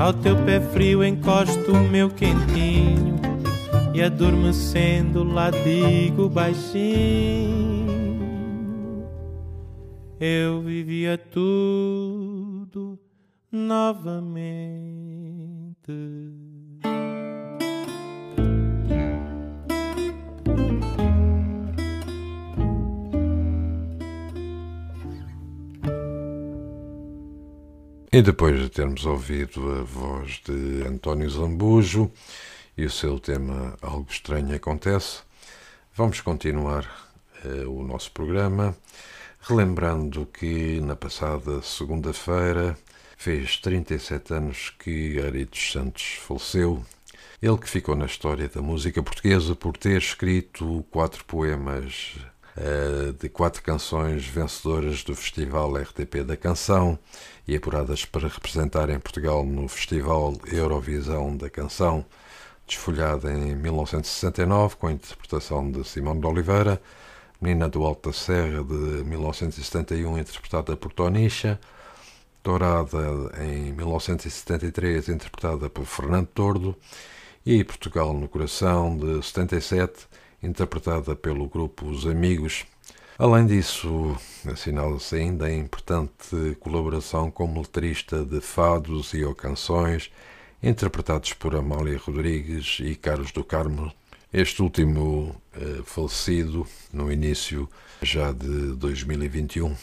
Ao 0.01 0.11
teu 0.11 0.35
pé 0.45 0.59
frio 0.59 1.03
encosto 1.03 1.73
o 1.73 1.87
meu 1.87 2.09
quentinho 2.09 3.21
e 3.93 4.01
adormecendo 4.01 5.23
lá 5.23 5.51
digo 5.51 6.27
baixinho. 6.27 7.85
Eu 10.19 10.63
vivia 10.63 11.19
tudo 11.19 12.97
novamente. 13.51 14.41
E 28.13 28.21
depois 28.21 28.59
de 28.59 28.67
termos 28.67 29.05
ouvido 29.05 29.71
a 29.71 29.83
voz 29.83 30.41
de 30.43 30.85
António 30.85 31.29
Zambujo 31.29 32.11
e 32.77 32.83
o 32.83 32.89
seu 32.89 33.17
tema 33.17 33.77
Algo 33.81 34.11
Estranho 34.11 34.53
Acontece, 34.53 35.19
vamos 35.95 36.19
continuar 36.19 36.83
uh, 37.45 37.69
o 37.69 37.81
nosso 37.85 38.11
programa, 38.11 38.75
relembrando 39.39 40.25
que 40.25 40.81
na 40.81 40.93
passada 40.93 41.61
segunda-feira 41.61 42.77
fez 43.15 43.55
37 43.55 44.33
anos 44.33 44.73
que 44.77 45.17
Aritos 45.17 45.71
Santos 45.71 46.19
faleceu. 46.19 46.85
Ele 47.41 47.57
que 47.57 47.69
ficou 47.69 47.95
na 47.95 48.07
história 48.07 48.49
da 48.49 48.61
música 48.61 49.01
portuguesa 49.01 49.55
por 49.55 49.77
ter 49.77 49.97
escrito 49.97 50.85
quatro 50.91 51.23
poemas 51.23 52.17
uh, 52.57 53.13
de 53.13 53.29
quatro 53.29 53.63
canções 53.63 54.25
vencedoras 54.27 55.01
do 55.01 55.15
Festival 55.15 55.73
RTP 55.77 56.25
da 56.25 56.35
Canção 56.35 56.99
e 57.51 57.55
apuradas 57.57 58.05
para 58.05 58.29
representar 58.29 58.89
em 58.89 58.97
Portugal 58.97 59.45
no 59.45 59.67
Festival 59.67 60.33
Eurovisão 60.49 61.35
da 61.35 61.49
Canção, 61.49 62.05
desfolhada 62.65 63.29
em 63.29 63.53
1969 63.55 64.77
com 64.77 64.87
a 64.87 64.93
interpretação 64.93 65.69
de 65.69 65.85
Simão 65.85 66.17
de 66.17 66.25
Oliveira, 66.25 66.81
Menina 67.41 67.67
do 67.67 67.83
Alto 67.83 68.09
da 68.09 68.15
Serra 68.15 68.63
de 68.63 69.03
1971 69.03 70.17
interpretada 70.17 70.77
por 70.77 70.93
Tonicha, 70.93 71.59
Dourada 72.41 72.97
em 73.41 73.73
1973 73.73 75.09
interpretada 75.09 75.69
por 75.69 75.83
Fernando 75.83 76.27
Tordo 76.27 76.73
e 77.45 77.65
Portugal 77.65 78.13
no 78.13 78.29
Coração 78.29 78.95
de 78.95 79.21
77 79.21 80.07
interpretada 80.41 81.17
pelo 81.17 81.49
grupo 81.49 81.85
Os 81.85 82.07
Amigos. 82.07 82.65
Além 83.23 83.45
disso, 83.45 84.17
assinala-se 84.51 85.15
ainda 85.15 85.45
a 85.45 85.53
importante 85.53 86.57
colaboração 86.59 87.29
como 87.29 87.61
letrista 87.61 88.25
de 88.25 88.41
fados 88.41 89.13
e 89.13 89.23
ou 89.23 89.35
canções 89.35 90.09
interpretados 90.63 91.31
por 91.33 91.55
Amália 91.55 91.99
Rodrigues 92.03 92.79
e 92.81 92.95
Carlos 92.95 93.31
do 93.31 93.43
Carmo, 93.43 93.93
este 94.33 94.63
último 94.63 95.39
eh, 95.53 95.83
falecido 95.85 96.65
no 96.91 97.11
início 97.11 97.69
já 98.01 98.31
de 98.31 98.73
2021. 98.73 99.75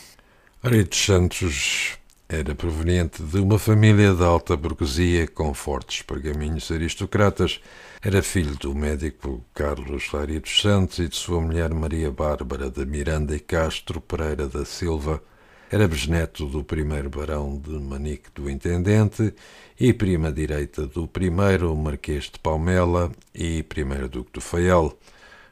Aritos 0.61 0.98
Santos 0.98 1.96
era 2.30 2.54
proveniente 2.54 3.22
de 3.22 3.38
uma 3.38 3.58
família 3.58 4.12
de 4.12 4.22
alta 4.22 4.54
burguesia 4.54 5.26
com 5.26 5.54
fortes 5.54 6.02
pergaminhos 6.02 6.70
aristocratas. 6.70 7.58
Era 8.02 8.22
filho 8.22 8.54
do 8.56 8.74
médico 8.74 9.42
Carlos 9.54 10.12
Lari 10.12 10.38
dos 10.38 10.60
Santos 10.60 10.98
e 10.98 11.08
de 11.08 11.16
sua 11.16 11.40
mulher 11.40 11.72
Maria 11.72 12.10
Bárbara 12.10 12.70
de 12.70 12.84
Miranda 12.84 13.34
e 13.34 13.40
Castro 13.40 13.98
Pereira 13.98 14.46
da 14.46 14.66
Silva. 14.66 15.22
Era 15.70 15.88
bisneto 15.88 16.44
do 16.44 16.62
primeiro 16.62 17.08
barão 17.08 17.58
de 17.58 17.70
Manique 17.70 18.28
do 18.34 18.50
Intendente 18.50 19.32
e 19.80 19.94
prima 19.94 20.30
direita 20.30 20.86
do 20.86 21.08
primeiro 21.08 21.74
Marquês 21.74 22.24
de 22.24 22.38
Palmela 22.38 23.10
e 23.34 23.62
primeiro 23.62 24.06
Duque 24.06 24.32
do 24.32 24.40
Faial, 24.42 24.98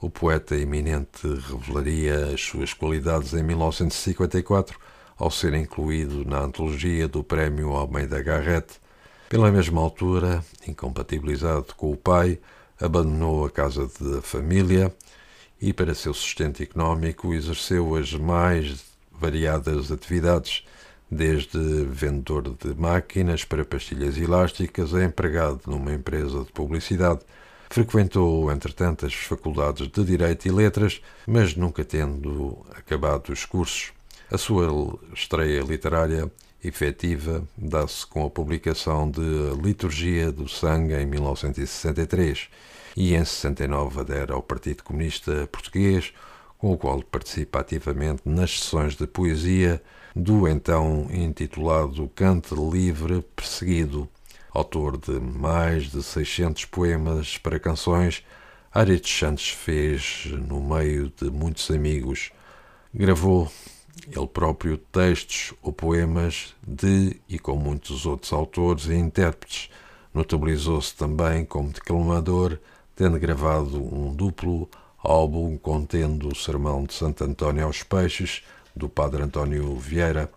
o 0.01 0.09
poeta 0.09 0.55
eminente 0.55 1.27
revelaria 1.27 2.27
as 2.33 2.41
suas 2.41 2.73
qualidades 2.73 3.33
em 3.33 3.43
1954, 3.43 4.79
ao 5.17 5.29
ser 5.29 5.53
incluído 5.53 6.23
na 6.23 6.39
antologia 6.39 7.07
do 7.07 7.23
Prémio 7.23 7.71
Almeida 7.71 8.21
Garrett. 8.21 8.79
Pela 9.27 9.51
mesma 9.51 9.81
altura, 9.81 10.43
incompatibilizado 10.65 11.75
com 11.75 11.91
o 11.91 11.97
pai, 11.97 12.39
abandonou 12.79 13.45
a 13.45 13.49
casa 13.49 13.89
da 13.99 14.21
família 14.21 14.93
e, 15.61 15.73
para 15.73 15.93
seu 15.93 16.13
sustento 16.13 16.63
económico, 16.63 17.33
exerceu 17.33 17.95
as 17.95 18.13
mais 18.13 18.85
variadas 19.11 19.91
atividades, 19.91 20.63
desde 21.11 21.57
vendedor 21.85 22.43
de 22.43 22.73
máquinas 22.75 23.43
para 23.43 23.65
pastilhas 23.65 24.17
elásticas 24.17 24.93
a 24.93 25.03
empregado 25.03 25.61
numa 25.67 25.91
empresa 25.91 26.43
de 26.43 26.51
publicidade 26.51 27.21
Frequentou, 27.71 28.51
entretanto, 28.51 29.05
as 29.05 29.13
faculdades 29.13 29.87
de 29.87 30.03
Direito 30.03 30.47
e 30.47 30.51
Letras, 30.51 31.01
mas 31.27 31.55
nunca 31.55 31.85
tendo 31.85 32.65
acabado 32.75 33.29
os 33.29 33.45
cursos. 33.45 33.93
A 34.31 34.39
sua 34.39 34.99
estreia 35.13 35.61
literária 35.61 36.31
efetiva 36.63 37.47
dá-se 37.55 38.07
com 38.07 38.25
a 38.25 38.29
publicação 38.29 39.09
de 39.09 39.21
Liturgia 39.61 40.31
do 40.31 40.47
Sangue 40.47 40.95
em 40.95 41.05
1963 41.05 42.49
e 42.97 43.13
em 43.13 43.23
69 43.23 43.99
adera 43.99 44.33
ao 44.33 44.41
Partido 44.41 44.83
Comunista 44.83 45.47
Português, 45.51 46.11
com 46.57 46.73
o 46.73 46.77
qual 46.77 47.03
participa 47.03 47.59
ativamente 47.59 48.23
nas 48.25 48.59
sessões 48.59 48.95
de 48.95 49.05
poesia 49.05 49.79
do 50.15 50.47
então 50.47 51.07
intitulado 51.11 52.09
Cante 52.15 52.55
Livre 52.55 53.23
Perseguido, 53.35 54.09
Autor 54.59 54.97
de 54.97 55.17
mais 55.21 55.89
de 55.89 56.03
600 56.03 56.65
poemas 56.65 57.37
para 57.37 57.57
canções, 57.57 58.25
Aritos 58.73 59.09
Santos 59.09 59.51
fez 59.51 60.25
no 60.49 60.61
meio 60.61 61.09
de 61.15 61.31
muitos 61.31 61.71
amigos. 61.71 62.29
Gravou 62.93 63.49
ele 64.05 64.27
próprio 64.27 64.77
textos 64.77 65.53
ou 65.61 65.71
poemas 65.71 66.53
de 66.67 67.21
e 67.29 67.39
com 67.39 67.55
muitos 67.55 68.05
outros 68.05 68.33
autores 68.33 68.87
e 68.87 68.95
intérpretes. 68.95 69.69
Notabilizou-se 70.13 70.93
também 70.93 71.45
como 71.45 71.71
declamador, 71.71 72.59
tendo 72.97 73.17
gravado 73.17 73.81
um 73.81 74.13
duplo 74.13 74.69
álbum 75.01 75.57
contendo 75.57 76.27
o 76.27 76.35
Sermão 76.35 76.83
de 76.83 76.93
Santo 76.93 77.23
António 77.23 77.63
aos 77.63 77.81
Peixes, 77.81 78.43
do 78.75 78.89
Padre 78.89 79.23
António 79.23 79.73
Vieira, 79.77 80.29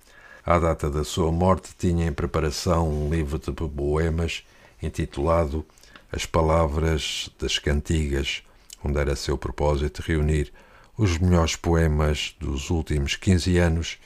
à 0.45 0.59
data 0.59 0.91
da 0.91 1.05
sua 1.05 1.31
morte, 1.31 1.71
tinha 1.79 2.07
em 2.07 2.13
preparação 2.13 2.89
um 2.89 3.09
livro 3.09 3.39
de 3.39 3.53
poemas 3.53 4.45
intitulado 4.83 5.65
As 6.11 6.27
Palavras 6.27 7.31
das 7.39 7.59
Cantigas, 7.59 8.43
onde 8.85 8.99
era 8.99 9.15
seu 9.15 9.39
propósito 9.39 10.03
reunir 10.03 10.53
os 10.99 11.17
melhores 11.19 11.55
poemas 11.55 12.35
dos 12.41 12.71
últimos 12.71 13.15
15 13.15 13.59
anos 13.59 13.99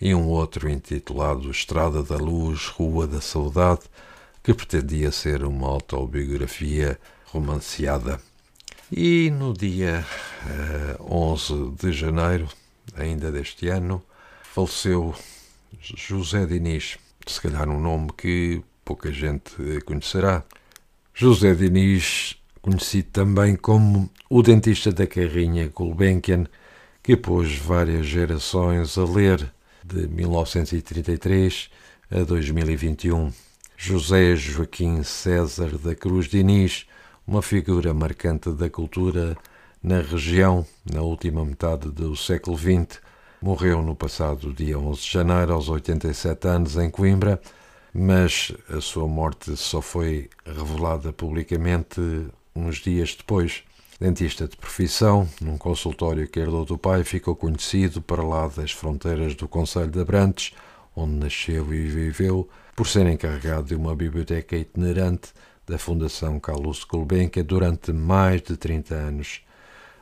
e 0.00 0.14
um 0.14 0.28
outro 0.28 0.70
intitulado 0.70 1.50
Estrada 1.50 2.02
da 2.02 2.16
Luz, 2.16 2.66
Rua 2.68 3.06
da 3.06 3.20
Saudade, 3.20 3.82
que 4.42 4.54
pretendia 4.54 5.10
ser 5.10 5.44
uma 5.44 5.68
autobiografia 5.68 6.98
romanceada. 7.26 8.20
E 8.90 9.30
no 9.30 9.52
dia 9.52 10.04
uh, 10.46 10.48
eh, 10.48 10.96
11 11.00 11.72
de 11.78 11.92
janeiro, 11.92 12.48
ainda 12.96 13.30
deste 13.30 13.68
ano, 13.68 14.02
faleceu 14.42 15.14
José 15.82 16.44
Diniz, 16.44 16.98
se 17.26 17.40
calhar 17.40 17.66
um 17.68 17.80
nome 17.80 18.10
que 18.16 18.62
pouca 18.84 19.10
gente 19.10 19.54
conhecerá. 19.86 20.44
José 21.14 21.54
Diniz, 21.54 22.36
conhecido 22.60 23.08
também 23.10 23.56
como 23.56 24.10
o 24.28 24.42
dentista 24.42 24.92
da 24.92 25.06
carrinha 25.06 25.68
Gulbenkian, 25.74 26.44
que 27.02 27.16
pôs 27.16 27.56
várias 27.56 28.06
gerações 28.06 28.98
a 28.98 29.04
ler 29.04 29.52
de 29.82 30.06
1933 30.06 31.70
a 32.10 32.24
2021. 32.24 33.32
José 33.74 34.36
Joaquim 34.36 35.02
César 35.02 35.78
da 35.78 35.94
Cruz 35.94 36.26
Diniz, 36.26 36.86
uma 37.26 37.40
figura 37.40 37.94
marcante 37.94 38.50
da 38.52 38.68
cultura 38.68 39.34
na 39.82 40.02
região 40.02 40.66
na 40.92 41.00
última 41.00 41.42
metade 41.42 41.90
do 41.90 42.14
século 42.14 42.58
XX, 42.58 43.00
Morreu 43.42 43.80
no 43.80 43.96
passado 43.96 44.52
dia 44.52 44.78
11 44.78 45.00
de 45.00 45.12
janeiro, 45.12 45.54
aos 45.54 45.70
87 45.70 46.46
anos, 46.46 46.76
em 46.76 46.90
Coimbra. 46.90 47.40
mas 47.92 48.52
a 48.68 48.82
sua 48.82 49.08
morte 49.08 49.56
só 49.56 49.80
foi 49.80 50.28
revelada 50.44 51.10
publicamente 51.10 52.00
uns 52.54 52.76
dias 52.76 53.14
depois. 53.16 53.62
Dentista 53.98 54.46
de 54.46 54.58
profissão, 54.58 55.26
num 55.40 55.56
consultório 55.56 56.28
que 56.28 56.38
herdou 56.38 56.66
do 56.66 56.76
pai, 56.76 57.02
ficou 57.02 57.34
conhecido 57.34 58.02
para 58.02 58.22
lá 58.22 58.46
das 58.46 58.72
fronteiras 58.72 59.34
do 59.34 59.48
Conselho 59.48 59.90
de 59.90 60.00
Abrantes, 60.00 60.52
onde 60.94 61.14
nasceu 61.14 61.72
e 61.72 61.86
viveu, 61.86 62.46
por 62.76 62.86
ser 62.86 63.06
encarregado 63.06 63.68
de 63.68 63.74
uma 63.74 63.96
biblioteca 63.96 64.54
itinerante 64.54 65.30
da 65.66 65.78
Fundação 65.78 66.38
Carlos 66.38 66.84
Gulbenkian 66.84 67.44
durante 67.44 67.90
mais 67.90 68.42
de 68.42 68.58
30 68.58 68.94
anos. 68.94 69.40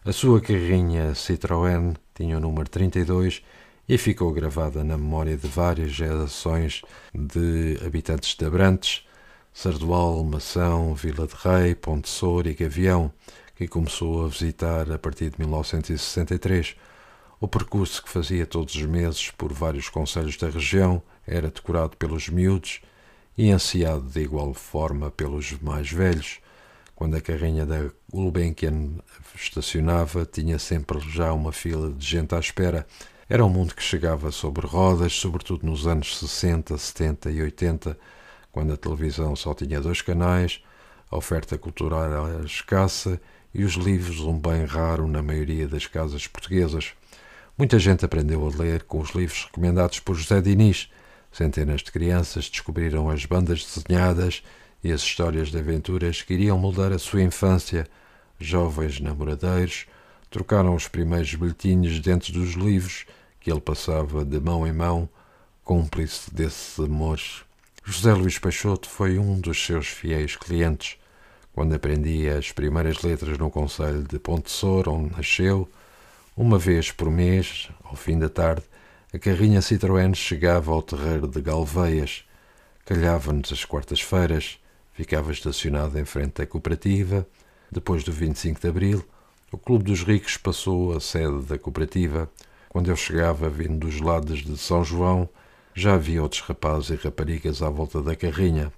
A 0.08 0.12
sua 0.14 0.40
carrinha 0.40 1.14
Citroën 1.14 1.94
tinha 2.14 2.38
o 2.38 2.40
número 2.40 2.66
32 2.66 3.42
e 3.86 3.98
ficou 3.98 4.32
gravada 4.32 4.82
na 4.82 4.96
memória 4.96 5.36
de 5.36 5.46
várias 5.46 5.90
gerações 5.90 6.80
de 7.14 7.78
habitantes 7.84 8.34
de 8.34 8.42
Abrantes, 8.46 9.06
Sardual, 9.52 10.24
Mação, 10.24 10.94
Vila 10.94 11.26
de 11.26 11.34
Rei, 11.34 11.74
Ponte 11.74 12.08
Sour 12.08 12.46
e 12.46 12.54
Gavião, 12.54 13.12
que 13.54 13.68
começou 13.68 14.24
a 14.24 14.28
visitar 14.28 14.90
a 14.90 14.98
partir 14.98 15.28
de 15.28 15.40
1963. 15.40 16.74
O 17.38 17.46
percurso 17.46 18.02
que 18.02 18.08
fazia 18.08 18.46
todos 18.46 18.76
os 18.76 18.86
meses 18.86 19.30
por 19.32 19.52
vários 19.52 19.90
conselhos 19.90 20.38
da 20.38 20.48
região 20.48 21.02
era 21.26 21.50
decorado 21.50 21.98
pelos 21.98 22.30
miúdos 22.30 22.80
e 23.36 23.50
ansiado 23.50 24.08
de 24.08 24.22
igual 24.22 24.54
forma 24.54 25.10
pelos 25.10 25.52
mais 25.60 25.92
velhos. 25.92 26.40
Quando 26.98 27.14
a 27.14 27.20
carrinha 27.20 27.64
da 27.64 27.92
Gulbenkian 28.12 28.96
estacionava, 29.32 30.26
tinha 30.26 30.58
sempre 30.58 30.98
já 30.98 31.32
uma 31.32 31.52
fila 31.52 31.92
de 31.92 32.04
gente 32.04 32.34
à 32.34 32.40
espera. 32.40 32.84
Era 33.28 33.44
um 33.44 33.48
mundo 33.48 33.72
que 33.72 33.82
chegava 33.84 34.32
sobre 34.32 34.66
rodas, 34.66 35.12
sobretudo 35.12 35.64
nos 35.64 35.86
anos 35.86 36.18
60, 36.18 36.76
70 36.76 37.30
e 37.30 37.40
80, 37.40 37.96
quando 38.50 38.72
a 38.72 38.76
televisão 38.76 39.36
só 39.36 39.54
tinha 39.54 39.80
dois 39.80 40.02
canais, 40.02 40.60
a 41.08 41.16
oferta 41.16 41.56
cultural 41.56 42.26
era 42.26 42.44
escassa 42.44 43.20
e 43.54 43.62
os 43.62 43.74
livros 43.74 44.18
um 44.18 44.36
bem 44.36 44.64
raro 44.64 45.06
na 45.06 45.22
maioria 45.22 45.68
das 45.68 45.86
casas 45.86 46.26
portuguesas. 46.26 46.94
Muita 47.56 47.78
gente 47.78 48.04
aprendeu 48.04 48.44
a 48.44 48.50
ler 48.50 48.82
com 48.82 48.98
os 48.98 49.10
livros 49.10 49.44
recomendados 49.44 50.00
por 50.00 50.16
José 50.16 50.40
Diniz. 50.40 50.90
Centenas 51.30 51.80
de 51.80 51.92
crianças 51.92 52.50
descobriram 52.50 53.08
as 53.08 53.24
bandas 53.24 53.64
desenhadas 53.64 54.42
e 54.82 54.92
as 54.92 55.00
histórias 55.00 55.50
de 55.50 55.58
aventuras 55.58 56.22
que 56.22 56.34
iriam 56.34 56.58
moldar 56.58 56.92
a 56.92 56.98
sua 56.98 57.22
infância. 57.22 57.86
Jovens 58.38 59.00
namoradeiros 59.00 59.86
trocaram 60.30 60.74
os 60.74 60.86
primeiros 60.86 61.34
bilhetinhos 61.34 62.00
dentro 62.00 62.32
dos 62.32 62.52
livros 62.52 63.04
que 63.40 63.50
ele 63.50 63.60
passava 63.60 64.24
de 64.24 64.38
mão 64.38 64.66
em 64.66 64.72
mão, 64.72 65.08
cúmplice 65.64 66.32
desses 66.32 66.78
amores. 66.78 67.42
José 67.84 68.12
Luís 68.12 68.38
Peixoto 68.38 68.88
foi 68.88 69.18
um 69.18 69.40
dos 69.40 69.64
seus 69.64 69.86
fiéis 69.86 70.36
clientes. 70.36 70.96
Quando 71.54 71.74
aprendia 71.74 72.38
as 72.38 72.52
primeiras 72.52 73.02
letras 73.02 73.38
no 73.38 73.50
Conselho 73.50 74.02
de 74.02 74.18
Ponte 74.18 74.50
Sour, 74.50 74.88
onde 74.88 75.16
nasceu, 75.16 75.68
uma 76.36 76.58
vez 76.58 76.92
por 76.92 77.10
mês, 77.10 77.68
ao 77.82 77.96
fim 77.96 78.18
da 78.18 78.28
tarde, 78.28 78.62
a 79.12 79.18
carrinha 79.18 79.60
Citroën 79.60 80.14
chegava 80.14 80.70
ao 80.70 80.82
terreiro 80.82 81.26
de 81.26 81.40
Galveias. 81.40 82.24
Calhava-nos 82.84 83.50
as 83.50 83.64
quartas-feiras, 83.64 84.58
ficava 84.98 85.30
estacionado 85.30 85.96
em 85.96 86.04
frente 86.04 86.42
à 86.42 86.46
cooperativa. 86.46 87.24
Depois 87.70 88.02
do 88.02 88.10
25 88.10 88.60
de 88.60 88.66
Abril, 88.66 89.04
o 89.52 89.56
Clube 89.56 89.84
dos 89.84 90.02
Ricos 90.02 90.36
passou 90.36 90.92
a 90.92 90.98
sede 90.98 91.42
da 91.42 91.56
cooperativa. 91.56 92.28
Quando 92.68 92.90
eu 92.90 92.96
chegava, 92.96 93.48
vindo 93.48 93.78
dos 93.78 94.00
lados 94.00 94.40
de 94.40 94.58
São 94.58 94.82
João, 94.82 95.28
já 95.72 95.94
havia 95.94 96.20
outros 96.20 96.40
rapazes 96.40 96.90
e 96.90 96.96
raparigas 96.96 97.62
à 97.62 97.70
volta 97.70 98.02
da 98.02 98.16
carrinha, 98.16 98.72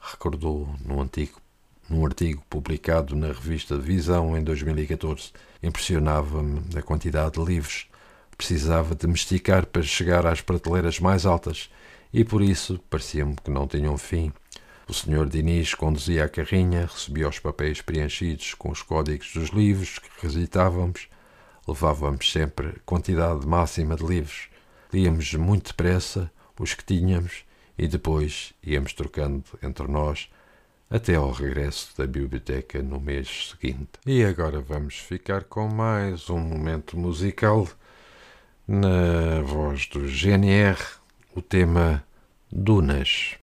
recordou 0.00 0.66
no 0.82 1.02
antigo 1.02 1.42
num 1.90 2.06
artigo 2.06 2.42
publicado 2.48 3.14
na 3.14 3.26
revista 3.26 3.76
Visão 3.76 4.36
em 4.36 4.42
2014. 4.42 5.30
Impressionava-me 5.62 6.62
a 6.74 6.80
quantidade 6.80 7.38
de 7.38 7.44
livros. 7.44 7.86
Precisava 8.36 8.94
de 8.94 9.06
me 9.06 9.12
esticar 9.12 9.66
para 9.66 9.82
chegar 9.82 10.26
às 10.26 10.40
prateleiras 10.40 10.98
mais 10.98 11.26
altas 11.26 11.68
e 12.14 12.24
por 12.24 12.40
isso 12.40 12.80
parecia-me 12.88 13.36
que 13.36 13.50
não 13.50 13.68
tinham 13.68 13.96
fim. 13.98 14.32
O 14.88 14.94
senhor 14.94 15.28
Diniz 15.28 15.74
conduzia 15.74 16.24
a 16.24 16.28
carrinha, 16.28 16.86
recebia 16.86 17.28
os 17.28 17.40
papéis 17.40 17.82
preenchidos 17.82 18.54
com 18.54 18.70
os 18.70 18.82
códigos 18.82 19.32
dos 19.34 19.48
livros 19.48 19.98
que 19.98 20.08
recitávamos. 20.22 21.08
Levávamos 21.66 22.30
sempre 22.30 22.80
quantidade 22.86 23.44
máxima 23.44 23.96
de 23.96 24.06
livros. 24.06 24.48
Líamos 24.92 25.34
muito 25.34 25.68
depressa 25.68 26.30
os 26.56 26.72
que 26.72 26.84
tínhamos 26.84 27.44
e 27.76 27.88
depois 27.88 28.54
íamos 28.62 28.92
trocando 28.92 29.44
entre 29.60 29.88
nós 29.88 30.30
até 30.88 31.16
ao 31.16 31.32
regresso 31.32 31.92
da 31.98 32.06
biblioteca 32.06 32.80
no 32.80 33.00
mês 33.00 33.50
seguinte. 33.50 33.90
E 34.06 34.24
agora 34.24 34.60
vamos 34.60 34.98
ficar 35.00 35.42
com 35.42 35.66
mais 35.66 36.30
um 36.30 36.38
momento 36.38 36.96
musical 36.96 37.68
na 38.68 39.42
voz 39.42 39.88
do 39.88 40.06
GNR, 40.06 40.78
o 41.34 41.42
tema 41.42 42.04
Dunas. 42.52 43.34
Dunas 43.34 43.45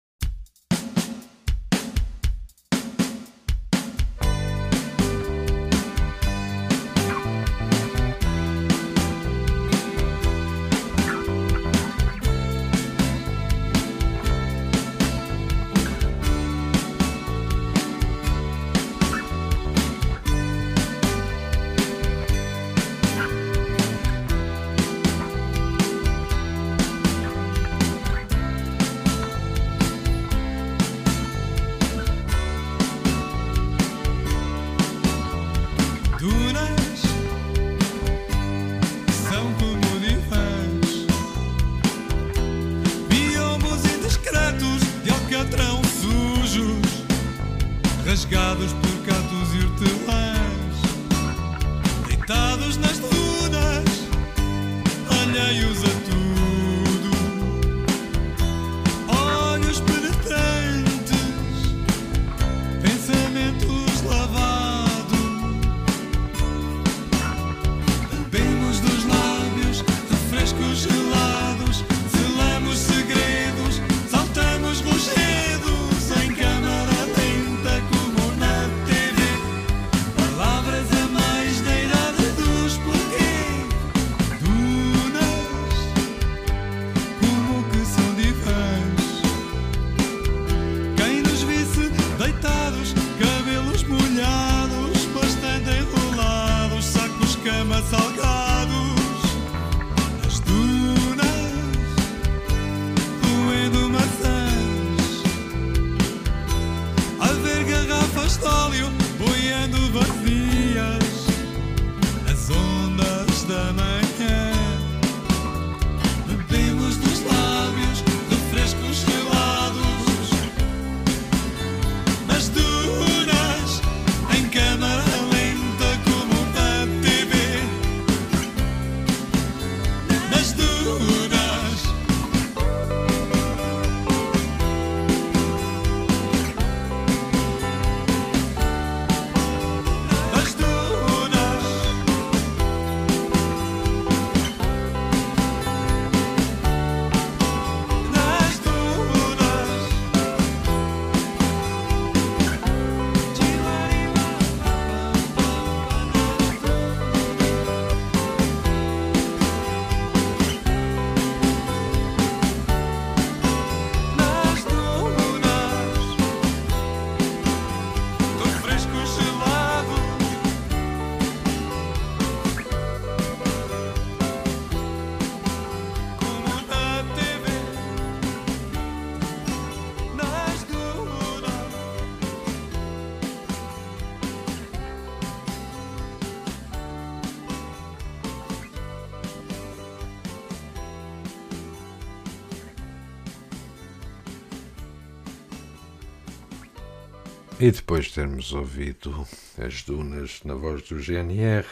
E 197.67 197.71
depois 197.71 198.05
de 198.05 198.13
termos 198.13 198.53
ouvido 198.53 199.27
as 199.57 199.83
dunas 199.83 200.39
na 200.45 200.55
voz 200.55 200.81
do 200.83 201.01
GNR, 201.01 201.65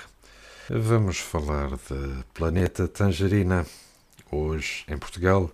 vamos 0.70 1.20
falar 1.20 1.70
da 1.70 2.22
Planeta 2.34 2.86
Tangerina. 2.86 3.66
Hoje, 4.30 4.84
em 4.90 4.98
Portugal, 4.98 5.50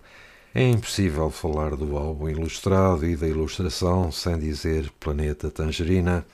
é 0.52 0.68
impossível 0.68 1.30
falar 1.30 1.76
do 1.76 1.96
álbum 1.96 2.28
ilustrado 2.28 3.06
e 3.06 3.14
da 3.14 3.28
ilustração 3.28 4.10
sem 4.10 4.36
dizer 4.36 4.90
Planeta 4.98 5.48
Tangerina. 5.48 6.26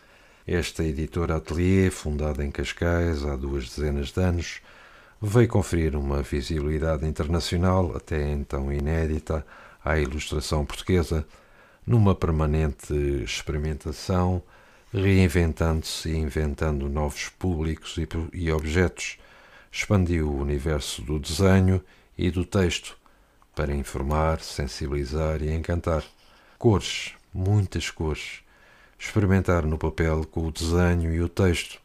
Esta 0.47 0.83
editora 0.83 1.37
Atelier, 1.37 1.93
fundada 1.93 2.43
em 2.43 2.51
Cascais 2.51 3.27
há 3.27 3.37
duas 3.37 3.69
dezenas 3.69 4.11
de 4.11 4.23
anos, 4.23 4.63
veio 5.21 5.49
conferir 5.49 5.95
uma 5.95 6.23
visibilidade 6.23 7.07
internacional, 7.07 7.95
até 7.95 8.33
então 8.33 8.73
inédita, 8.73 9.45
à 9.85 9.99
ilustração 9.99 10.65
portuguesa 10.65 11.27
numa 11.89 12.15
permanente 12.15 12.93
experimentação, 13.25 14.43
reinventando-se 14.93 16.11
e 16.11 16.19
inventando 16.19 16.87
novos 16.87 17.31
públicos 17.31 17.97
e, 17.97 18.07
e 18.35 18.53
objetos, 18.53 19.19
expandiu 19.73 20.29
o 20.29 20.39
universo 20.39 21.01
do 21.01 21.19
desenho 21.19 21.83
e 22.17 22.31
do 22.31 22.45
texto 22.45 22.95
para 23.55 23.75
informar, 23.75 24.41
sensibilizar 24.41 25.43
e 25.43 25.51
encantar. 25.51 26.05
Cores, 26.59 27.15
muitas 27.33 27.91
cores. 27.91 28.41
Experimentar 28.99 29.65
no 29.65 29.79
papel 29.79 30.27
com 30.31 30.47
o 30.47 30.53
desenho 30.53 31.15
e 31.15 31.23
o 31.23 31.29
texto, 31.29 31.81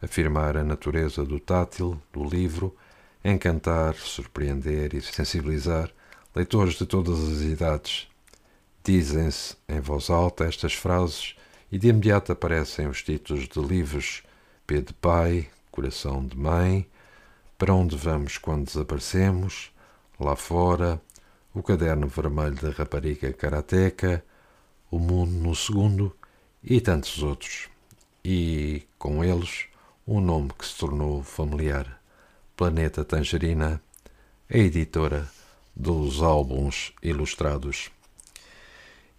afirmar 0.00 0.56
a 0.56 0.62
natureza 0.62 1.24
do 1.24 1.40
tátil, 1.40 2.00
do 2.12 2.22
livro, 2.22 2.76
encantar, 3.24 3.96
surpreender 3.96 4.94
e 4.94 5.00
sensibilizar. 5.00 5.90
Leitores 6.32 6.74
de 6.74 6.86
todas 6.86 7.18
as 7.18 7.40
idades, 7.40 8.08
Dizem-se 8.88 9.54
em 9.68 9.80
voz 9.80 10.08
alta 10.08 10.46
estas 10.46 10.72
frases 10.72 11.36
e 11.70 11.76
de 11.76 11.88
imediato 11.88 12.32
aparecem 12.32 12.88
os 12.88 13.02
títulos 13.02 13.46
de 13.46 13.60
livros 13.60 14.22
P 14.66 14.80
de 14.80 14.94
Pai, 14.94 15.46
Coração 15.70 16.26
de 16.26 16.34
Mãe, 16.34 16.88
Para 17.58 17.74
onde 17.74 17.94
vamos 17.98 18.38
quando 18.38 18.64
desaparecemos, 18.64 19.70
Lá 20.18 20.34
fora, 20.34 20.98
O 21.52 21.62
Caderno 21.62 22.08
Vermelho 22.08 22.54
da 22.54 22.70
Rapariga 22.70 23.30
Karateca, 23.30 24.24
O 24.90 24.98
Mundo 24.98 25.32
no 25.32 25.54
Segundo 25.54 26.16
e 26.64 26.80
tantos 26.80 27.22
outros. 27.22 27.68
E, 28.24 28.84
com 28.98 29.22
eles, 29.22 29.66
um 30.06 30.18
nome 30.18 30.50
que 30.58 30.66
se 30.66 30.78
tornou 30.78 31.22
familiar: 31.22 32.00
Planeta 32.56 33.04
Tangerina, 33.04 33.82
a 34.50 34.56
editora 34.56 35.28
dos 35.76 36.22
álbuns 36.22 36.94
ilustrados. 37.02 37.90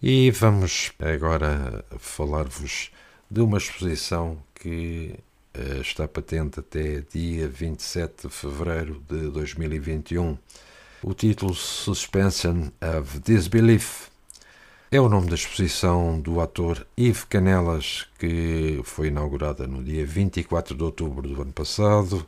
E 0.02 0.32
vamos 0.32 0.94
agora 0.98 1.84
falar-vos 1.98 2.90
de 3.30 3.42
uma 3.42 3.58
exposição 3.58 4.38
que 4.56 5.14
uh, 5.58 5.82
está 5.82 6.08
patente 6.08 6.62
até 6.62 7.02
dia 7.02 7.50
27 7.50 8.30
de 8.30 8.34
fevereiro 8.34 9.04
de 9.10 9.30
2021. 9.30 10.38
O 11.04 11.14
título 11.14 11.54
Suspension 11.54 12.70
of 12.82 13.20
Disbelief 13.20 14.08
é 14.90 15.02
o 15.02 15.10
nome 15.10 15.28
da 15.28 15.36
exposição 15.36 16.18
do 16.22 16.40
ator 16.40 16.88
Yves 16.98 17.26
Canelas, 17.26 18.08
que 18.18 18.80
foi 18.86 19.08
inaugurada 19.08 19.68
no 19.68 19.84
dia 19.84 20.06
24 20.06 20.78
de 20.78 20.84
outubro 20.84 21.28
do 21.28 21.42
ano 21.42 21.52
passado 21.52 22.26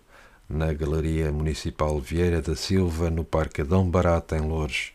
na 0.50 0.74
Galeria 0.74 1.32
Municipal 1.32 1.98
Vieira 2.02 2.42
da 2.42 2.54
Silva, 2.54 3.10
no 3.10 3.24
Parque 3.24 3.62
Adão 3.62 3.90
Barata, 3.90 4.36
em 4.36 4.42
Lourdes. 4.42 4.92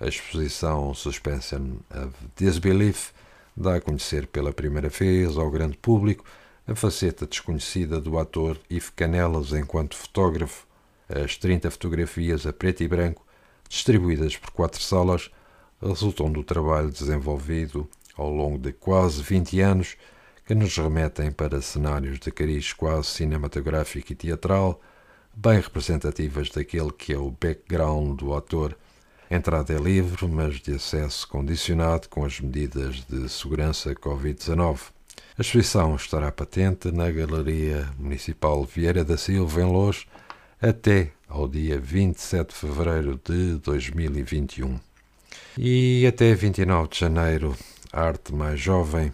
A 0.00 0.06
exposição 0.06 0.94
Suspension 0.94 1.78
of 1.90 2.14
Disbelief 2.36 3.10
dá 3.56 3.74
a 3.74 3.80
conhecer 3.80 4.28
pela 4.28 4.52
primeira 4.52 4.88
vez 4.88 5.36
ao 5.36 5.50
grande 5.50 5.76
público 5.76 6.24
a 6.68 6.74
faceta 6.76 7.26
desconhecida 7.26 8.00
do 8.00 8.16
ator 8.16 8.60
Yves 8.70 8.90
Canelas 8.90 9.52
enquanto 9.52 9.96
fotógrafo. 9.96 10.68
As 11.08 11.36
30 11.36 11.68
fotografias 11.72 12.46
a 12.46 12.52
preto 12.52 12.84
e 12.84 12.88
branco, 12.88 13.26
distribuídas 13.68 14.36
por 14.36 14.50
quatro 14.50 14.80
salas, 14.80 15.32
resultam 15.82 16.30
do 16.30 16.44
trabalho 16.44 16.92
desenvolvido 16.92 17.88
ao 18.16 18.30
longo 18.30 18.58
de 18.58 18.72
quase 18.72 19.20
20 19.20 19.60
anos 19.60 19.96
que 20.46 20.54
nos 20.54 20.76
remetem 20.76 21.32
para 21.32 21.60
cenários 21.60 22.20
de 22.20 22.30
cariz 22.30 22.72
quase 22.72 23.08
cinematográfico 23.08 24.12
e 24.12 24.14
teatral, 24.14 24.80
bem 25.34 25.60
representativas 25.60 26.50
daquele 26.50 26.92
que 26.92 27.12
é 27.12 27.18
o 27.18 27.32
background 27.32 28.16
do 28.16 28.32
ator 28.32 28.76
entrada 29.30 29.72
é 29.74 29.78
livre, 29.78 30.26
mas 30.26 30.60
de 30.60 30.74
acesso 30.74 31.28
condicionado 31.28 32.08
com 32.08 32.24
as 32.24 32.40
medidas 32.40 33.04
de 33.08 33.28
segurança 33.28 33.94
Covid-19. 33.94 34.78
A 35.38 35.42
exposição 35.42 35.94
estará 35.94 36.32
patente 36.32 36.90
na 36.90 37.10
Galeria 37.10 37.88
Municipal 37.98 38.64
Vieira 38.64 39.04
da 39.04 39.16
Silva, 39.16 39.60
em 39.60 39.64
Lourdes, 39.64 40.06
até 40.60 41.12
ao 41.28 41.46
dia 41.46 41.78
27 41.78 42.48
de 42.48 42.54
fevereiro 42.54 43.20
de 43.24 43.54
2021. 43.58 44.80
E 45.56 46.06
até 46.06 46.34
29 46.34 46.88
de 46.88 46.98
janeiro, 46.98 47.56
a 47.92 48.02
Arte 48.02 48.34
Mais 48.34 48.58
Jovem 48.58 49.12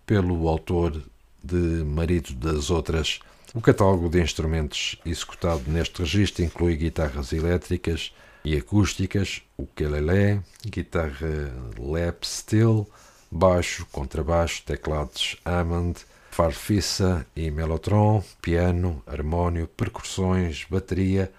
pelo 0.07 0.49
autor 0.49 1.03
de 1.43 1.85
Marido 1.85 2.33
das 2.35 2.71
Outras. 2.71 3.21
O 3.55 3.61
catálogo 3.61 4.09
de 4.09 4.21
instrumentos 4.21 4.97
executado 5.05 5.71
neste 5.71 6.01
registro 6.01 6.45
inclui 6.45 6.77
guitarras 6.77 7.33
elétricas 7.33 8.13
e 8.45 8.57
acústicas, 8.57 9.43
ukulele, 9.59 10.41
guitarra 10.65 11.53
lap 11.79 12.25
steel, 12.25 12.89
baixo, 13.31 13.87
contrabaixo, 13.91 14.63
teclados 14.65 15.37
Hammond, 15.45 15.99
farfisa 16.31 17.27
e 17.35 17.51
melotron, 17.51 18.23
piano, 18.41 19.03
harmónio, 19.07 19.67
percussões, 19.69 20.65
bateria, 20.71 21.33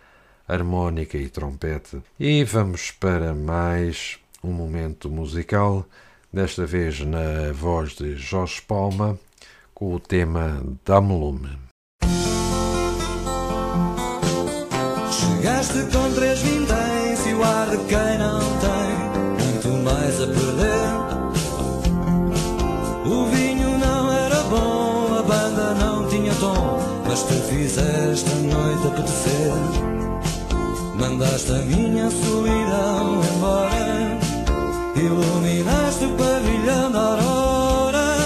harmónica 0.47 1.17
e 1.17 1.29
trompete. 1.29 2.01
E 2.19 2.43
vamos 2.43 2.91
para 2.91 3.33
mais 3.33 4.17
um 4.43 4.51
momento 4.51 5.09
musical, 5.09 5.85
desta 6.31 6.65
vez 6.65 7.01
na 7.01 7.51
voz 7.53 7.93
de 7.95 8.15
Jorge 8.15 8.61
Palma, 8.61 9.17
com 9.73 9.93
o 9.93 9.99
tema 9.99 10.63
Damlume. 10.85 11.57
Chegaste 15.11 15.79
com 15.91 16.13
três 16.13 16.39
vinténs 16.41 17.25
e 17.25 17.33
o 17.33 17.43
ar 17.43 17.69
de 17.69 17.77
quem 17.85 18.16
Mandaste 30.99 31.51
a 31.51 31.59
minha 31.59 32.09
solidão 32.09 33.21
embora, 33.35 34.17
iluminaste 34.95 36.05
o 36.05 36.09
pavilhão 36.17 36.91
da 36.91 36.99
aurora 36.99 38.17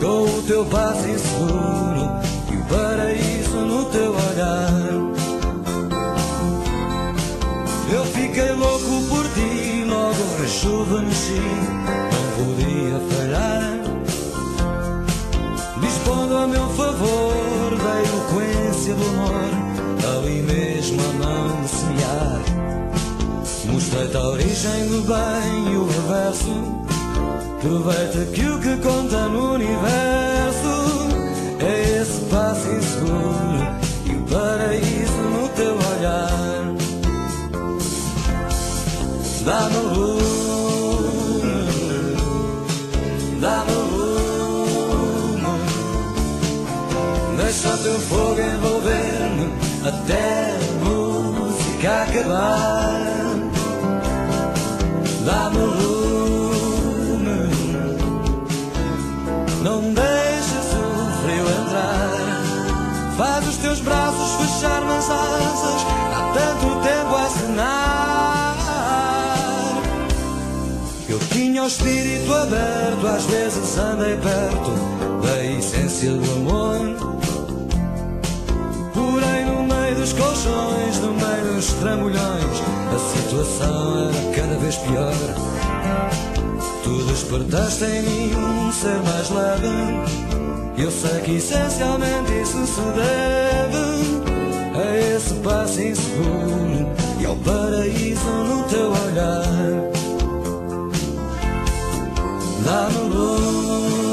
com 0.00 0.38
o 0.38 0.42
teu 0.46 0.64
passo 0.66 1.08
inseguro 1.08 2.08
e 2.52 2.56
o 2.56 2.64
paraíso 2.64 3.56
no 3.56 3.84
teu 3.86 4.12
olhar. 4.12 4.86
Eu 7.92 8.04
fiquei 8.06 8.52
louco 8.52 9.02
por 9.08 9.24
ti, 9.34 9.84
logo 9.88 10.36
rejuvenesci, 10.40 11.40
não 12.12 12.26
podia 12.36 13.00
falhar. 13.10 13.78
Dispondo 15.80 16.36
a 16.36 16.46
meu 16.46 16.68
favor 16.70 17.76
da 17.76 18.02
eloquência 18.02 18.94
do 18.94 19.04
amor, 19.08 19.55
mesmo 20.86 21.02
a 21.02 21.12
mão 21.14 21.66
semear. 21.66 22.40
Mostrei-te 23.66 24.16
a 24.16 24.22
origem 24.22 24.88
do 24.88 25.02
bem 25.02 25.72
e 25.72 25.76
o 25.76 25.86
reverso. 25.86 26.86
Aproveita 27.58 28.24
que 28.32 28.46
o 28.46 28.60
que 28.60 28.76
conta 28.76 29.28
no 29.28 29.54
universo 29.54 31.08
é 31.60 32.00
esse 32.00 32.20
passo 32.26 32.68
inseguro 32.68 33.66
e 34.04 34.12
o 34.12 34.22
paraíso 34.30 35.22
no 35.34 35.48
teu 35.48 35.74
olhar. 35.74 36.74
Dá-me 39.44 39.76
lume, 39.94 41.46
dá-me 43.40 43.72
lume, 43.92 45.46
deixa 47.36 47.76
teu 47.78 48.00
fogo 48.00 48.40
envolver-me 48.40 49.46
até 49.86 50.55
o 71.66 71.68
espírito 71.68 72.32
aberto, 72.32 73.06
às 73.08 73.24
vezes 73.24 73.76
andei 73.76 74.16
perto 74.18 74.70
da 75.20 75.44
essência 75.44 76.12
do 76.12 76.32
amor. 76.32 77.25
Porém, 80.06 80.12
no 80.12 80.12
meio 80.12 80.12
dos 80.12 80.12
colchões, 80.12 80.98
no 81.00 81.12
meio 81.14 81.54
dos 81.54 81.72
trambolhões, 81.74 82.62
a 82.94 82.98
situação 82.98 84.08
era 84.08 84.36
cada 84.36 84.58
vez 84.58 84.76
pior. 84.76 85.12
Tu 86.84 87.02
despertaste 87.04 87.84
em 87.84 88.02
mim 88.02 88.34
um 88.36 88.72
ser 88.72 89.02
mais 89.02 89.30
leve. 89.30 89.66
Eu 90.78 90.90
sei 90.90 91.20
que 91.22 91.36
essencialmente 91.36 92.32
isso 92.40 92.66
se 92.66 92.80
deve 92.94 93.76
a 94.78 95.16
esse 95.16 95.34
passo 95.34 95.80
inseguro 95.80 96.86
e 97.20 97.26
ao 97.26 97.36
paraíso 97.36 98.24
no 98.24 98.62
teu 98.64 98.90
olhar. 98.90 99.44
Dá-me 102.64 103.08
lume, 103.08 104.05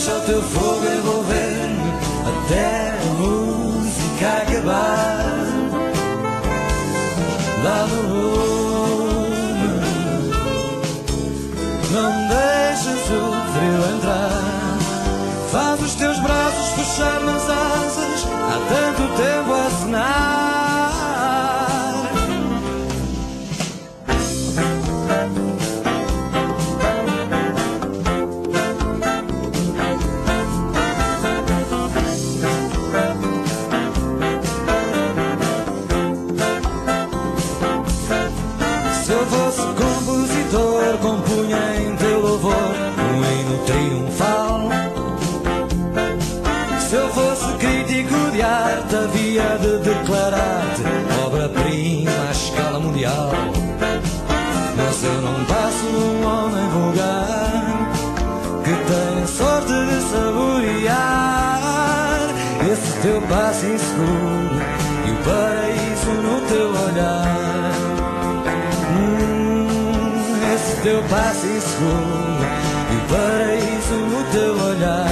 deixa 0.00 0.16
o 0.16 0.20
teu 0.22 0.42
fogo 0.42 0.86
envolver-me 0.86 1.92
até 2.30 2.90
a 2.90 3.04
música 3.18 4.28
acabar. 4.42 5.44
Dá-me 7.62 8.00
lume, 8.08 9.28
não 11.92 12.12
deixes 12.28 13.02
o 13.10 13.22
frio 13.52 13.80
entrar. 13.94 14.78
Faz 15.52 15.82
os 15.82 15.94
teus 15.96 16.18
braços 16.20 16.68
fechar 16.76 17.20
nas 17.20 17.42
asas, 17.42 18.24
há 18.24 18.58
tanto 18.70 19.02
tempo 19.16 19.52
a 19.52 19.66
assinar. 19.66 20.39
Teu 63.30 63.36
passo 63.36 63.66
inseguro 63.66 64.58
e 65.06 65.10
o 65.12 65.16
paraíso 65.24 66.10
no 66.10 66.40
teu 66.48 66.68
olhar. 66.68 67.72
Hum, 68.90 70.54
esse 70.54 70.82
teu 70.82 71.00
passo 71.04 71.46
inseguro 71.46 72.42
e 72.90 72.96
o 72.96 73.08
paraíso 73.08 73.94
no 73.94 74.32
teu 74.32 74.52
olhar. 74.66 75.06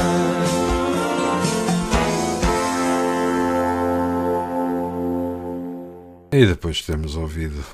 E 6.33 6.47
depois 6.47 6.83
temos 6.83 7.15
ouvido 7.15 7.65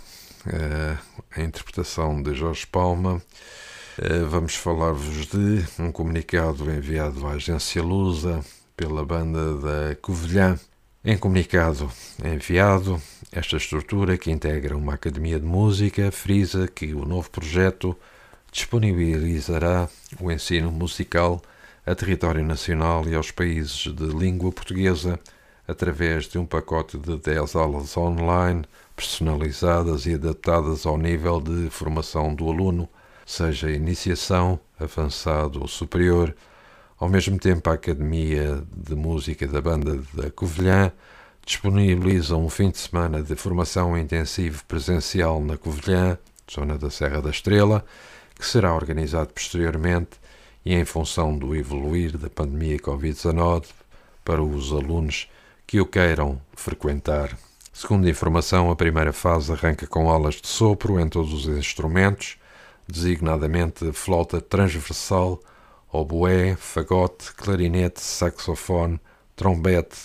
eh, 0.46 0.98
a 1.36 1.40
interpretação 1.40 2.22
de 2.22 2.34
Jorge 2.34 2.66
Palma. 2.66 3.22
Eh, 3.98 4.24
vamos 4.28 4.54
falar-vos 4.54 5.26
de 5.26 5.64
um 5.78 5.90
comunicado 5.90 6.70
enviado 6.70 7.26
à 7.26 7.32
agência 7.32 7.82
Lusa 7.82 8.44
pela 8.76 9.04
banda 9.04 9.56
da 9.56 9.96
Covilhã. 9.96 10.58
Em 11.04 11.18
comunicado 11.18 11.90
enviado, 12.24 13.00
esta 13.30 13.56
estrutura, 13.56 14.16
que 14.16 14.30
integra 14.30 14.76
uma 14.76 14.94
academia 14.94 15.38
de 15.38 15.44
música, 15.44 16.10
frisa 16.10 16.66
que 16.66 16.94
o 16.94 17.04
novo 17.04 17.30
projeto 17.30 17.96
disponibilizará 18.50 19.88
o 20.20 20.30
ensino 20.32 20.72
musical 20.72 21.42
a 21.86 21.94
território 21.94 22.42
nacional 22.42 23.06
e 23.06 23.14
aos 23.14 23.30
países 23.30 23.92
de 23.92 24.06
língua 24.06 24.50
portuguesa 24.50 25.20
através 25.66 26.26
de 26.26 26.38
um 26.38 26.46
pacote 26.46 26.96
de 26.96 27.16
10 27.16 27.54
aulas 27.56 27.96
online 27.96 28.64
personalizadas 28.96 30.06
e 30.06 30.14
adaptadas 30.14 30.86
ao 30.86 30.96
nível 30.96 31.40
de 31.40 31.68
formação 31.70 32.34
do 32.34 32.48
aluno, 32.48 32.88
seja 33.26 33.70
iniciação, 33.70 34.58
avançado 34.78 35.60
ou 35.60 35.68
superior. 35.68 36.34
Ao 37.04 37.10
mesmo 37.10 37.38
tempo, 37.38 37.68
a 37.68 37.74
Academia 37.74 38.64
de 38.74 38.94
Música 38.94 39.46
da 39.46 39.60
Banda 39.60 40.02
da 40.14 40.30
Covilhã 40.30 40.90
disponibiliza 41.44 42.34
um 42.34 42.48
fim 42.48 42.70
de 42.70 42.78
semana 42.78 43.22
de 43.22 43.36
formação 43.36 43.94
intensivo 43.98 44.64
presencial 44.64 45.38
na 45.38 45.58
Covilhã, 45.58 46.16
zona 46.50 46.78
da 46.78 46.88
Serra 46.88 47.20
da 47.20 47.28
Estrela, 47.28 47.84
que 48.34 48.46
será 48.46 48.74
organizado 48.74 49.34
posteriormente 49.34 50.12
e 50.64 50.72
em 50.72 50.86
função 50.86 51.36
do 51.36 51.54
evoluir 51.54 52.16
da 52.16 52.30
pandemia 52.30 52.78
Covid-19 52.78 53.66
para 54.24 54.42
os 54.42 54.72
alunos 54.72 55.28
que 55.66 55.82
o 55.82 55.84
queiram 55.84 56.40
frequentar. 56.54 57.36
Segundo 57.70 58.06
a 58.06 58.10
informação, 58.10 58.70
a 58.70 58.76
primeira 58.76 59.12
fase 59.12 59.52
arranca 59.52 59.86
com 59.86 60.08
aulas 60.08 60.36
de 60.36 60.48
sopro 60.48 60.98
em 60.98 61.06
todos 61.06 61.34
os 61.34 61.46
instrumentos, 61.54 62.38
designadamente 62.88 63.92
flauta 63.92 64.40
transversal, 64.40 65.38
oboé, 65.94 66.56
fagote, 66.56 67.32
clarinete, 67.34 68.00
saxofone, 68.00 68.98
trombete, 69.36 69.96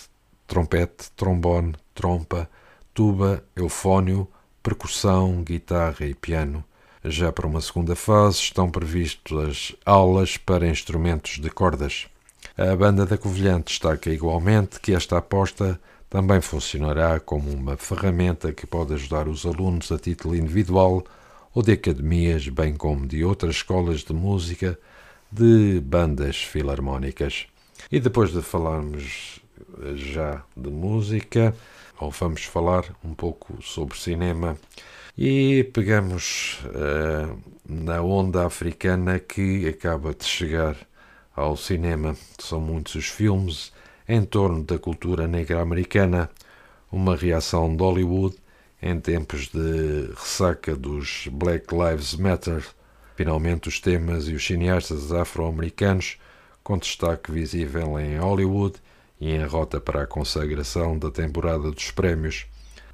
trompete, 0.45 1.11
trombone, 1.15 1.73
trompa, 1.95 2.47
tuba, 2.93 3.43
eufónio, 3.55 4.27
percussão, 4.61 5.41
guitarra 5.41 6.05
e 6.05 6.13
piano. 6.13 6.63
Já 7.03 7.31
para 7.31 7.47
uma 7.47 7.59
segunda 7.59 7.95
fase 7.95 8.37
estão 8.37 8.69
previstas 8.69 9.75
aulas 9.83 10.37
para 10.37 10.67
instrumentos 10.67 11.39
de 11.39 11.49
cordas. 11.49 12.07
A 12.55 12.75
banda 12.75 13.05
da 13.05 13.17
Covilhã 13.17 13.59
destaca 13.59 14.11
igualmente 14.11 14.79
que 14.79 14.93
esta 14.93 15.17
aposta 15.17 15.79
também 16.07 16.39
funcionará 16.39 17.19
como 17.19 17.49
uma 17.49 17.75
ferramenta 17.77 18.53
que 18.53 18.67
pode 18.67 18.93
ajudar 18.93 19.27
os 19.27 19.43
alunos 19.43 19.91
a 19.91 19.97
título 19.97 20.35
individual 20.35 21.03
ou 21.53 21.63
de 21.63 21.71
academias, 21.71 22.47
bem 22.47 22.75
como 22.75 23.07
de 23.07 23.23
outras 23.23 23.55
escolas 23.55 24.01
de 24.01 24.13
música, 24.13 24.77
de 25.31 25.79
bandas 25.81 26.37
filarmónicas. 26.43 27.47
E 27.91 27.99
depois 27.99 28.31
de 28.31 28.41
falarmos 28.41 29.39
já 29.95 30.43
de 30.55 30.69
música, 30.69 31.55
ou 31.99 32.11
vamos 32.11 32.43
falar 32.43 32.85
um 33.03 33.13
pouco 33.13 33.61
sobre 33.61 33.97
cinema, 33.97 34.57
e 35.17 35.69
pegamos 35.73 36.59
uh, 36.65 37.37
na 37.67 38.01
onda 38.01 38.45
africana 38.45 39.19
que 39.19 39.67
acaba 39.67 40.13
de 40.13 40.25
chegar 40.25 40.75
ao 41.35 41.57
cinema. 41.57 42.15
São 42.39 42.59
muitos 42.59 42.95
os 42.95 43.07
filmes 43.07 43.71
em 44.07 44.23
torno 44.23 44.63
da 44.63 44.79
cultura 44.79 45.27
negra 45.27 45.61
americana, 45.61 46.29
uma 46.91 47.15
reação 47.15 47.75
de 47.75 47.83
Hollywood 47.83 48.35
em 48.81 48.99
tempos 48.99 49.49
de 49.49 50.09
ressaca 50.15 50.75
dos 50.75 51.27
Black 51.31 51.67
Lives 51.73 52.15
Matter. 52.15 52.63
Finalmente, 53.19 53.67
os 53.67 53.81
temas 53.81 54.29
e 54.29 54.33
os 54.33 54.47
cineastas 54.47 55.11
afro-americanos, 55.11 56.17
com 56.63 56.77
destaque 56.77 57.29
visível 57.29 57.99
em 57.99 58.17
Hollywood 58.17 58.77
e 59.19 59.33
em 59.33 59.43
rota 59.43 59.77
para 59.81 60.03
a 60.03 60.07
consagração 60.07 60.97
da 60.97 61.11
temporada 61.11 61.69
dos 61.69 61.91
prémios. 61.91 62.45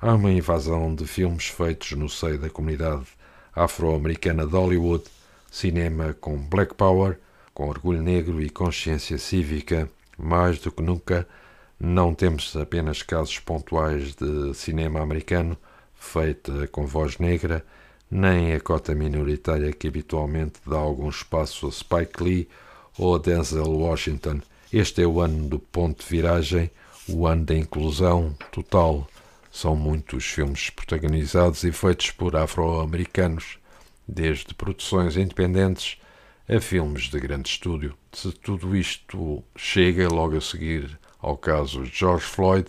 Há 0.02 0.16
uma 0.16 0.32
invasão 0.32 0.96
de 0.96 1.06
filmes 1.06 1.46
feitos 1.46 1.92
no 1.92 2.10
seio 2.10 2.40
da 2.40 2.50
comunidade 2.50 3.06
afro-americana 3.54 4.48
de 4.48 4.54
Hollywood, 4.54 5.04
cinema 5.52 6.16
com 6.20 6.36
Black 6.36 6.74
Power, 6.74 7.20
com 7.54 7.70
orgulho 7.70 8.02
negro 8.02 8.42
e 8.42 8.50
consciência 8.50 9.20
cívica. 9.20 9.88
Mais 10.18 10.58
do 10.58 10.72
que 10.72 10.82
nunca, 10.82 11.28
não 11.80 12.16
temos 12.16 12.56
apenas 12.56 13.04
casos 13.04 13.38
pontuais 13.38 14.16
de 14.16 14.56
cinema 14.56 15.02
americano 15.02 15.56
feita 15.94 16.68
com 16.70 16.88
voz 16.88 17.20
negra, 17.20 17.64
nem 18.10 18.54
a 18.54 18.60
cota 18.60 18.94
minoritária 18.94 19.72
que 19.74 19.88
habitualmente 19.88 20.60
dá 20.66 20.78
algum 20.78 21.10
espaço 21.10 21.68
a 21.68 21.72
Spike 21.72 22.24
Lee 22.24 22.50
ou 22.98 23.16
a 23.16 23.18
Denzel 23.18 23.70
Washington. 23.70 24.42
Este 24.72 25.02
é 25.02 25.08
o 25.08 25.20
ano 25.20 25.48
do 25.48 25.60
ponto 25.60 26.04
de 26.04 26.10
viragem, 26.10 26.70
o 27.08 27.28
ano 27.28 27.46
da 27.46 27.56
inclusão 27.56 28.36
total. 28.52 29.08
São 29.52 29.76
muitos 29.76 30.26
filmes 30.26 30.70
protagonizados 30.70 31.64
e 31.64 31.72
feitos 31.72 32.12
por 32.12 32.36
afro-americanos, 32.36 33.58
desde 34.08 34.54
produções 34.54 35.18
independentes 35.18 35.98
a 36.48 36.60
filmes 36.60 37.04
de 37.04 37.20
grande 37.20 37.50
estúdio. 37.50 37.96
Se 38.12 38.32
tudo 38.32 38.76
isto 38.76 39.44
chega 39.56 40.08
logo 40.08 40.38
a 40.38 40.42
seguir 40.42 41.00
ao 41.20 41.36
caso 41.36 41.84
de 41.84 41.92
George 41.98 42.26
Floyd, 42.26 42.68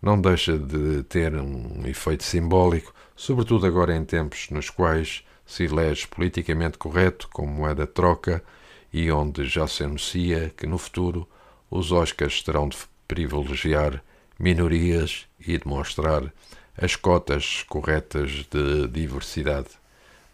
não 0.00 0.20
deixa 0.20 0.56
de 0.56 1.02
ter 1.04 1.34
um 1.34 1.82
efeito 1.86 2.22
simbólico, 2.22 2.94
sobretudo 3.16 3.66
agora 3.66 3.96
em 3.96 4.04
tempos 4.04 4.50
nos 4.50 4.70
quais 4.70 5.24
se 5.46 5.64
elege 5.64 6.06
politicamente 6.06 6.76
correto 6.76 7.28
como 7.32 7.52
moeda 7.52 7.86
de 7.86 7.92
troca 7.92 8.44
e 8.92 9.10
onde 9.10 9.46
já 9.46 9.66
se 9.66 9.82
anuncia 9.82 10.52
que 10.56 10.66
no 10.66 10.76
futuro 10.76 11.26
os 11.70 11.90
Oscars 11.92 12.42
terão 12.42 12.68
de 12.68 12.76
privilegiar 13.08 14.02
minorias 14.38 15.26
e 15.40 15.56
demonstrar 15.56 16.32
as 16.76 16.94
cotas 16.94 17.64
corretas 17.68 18.46
de 18.50 18.86
diversidade. 18.88 19.68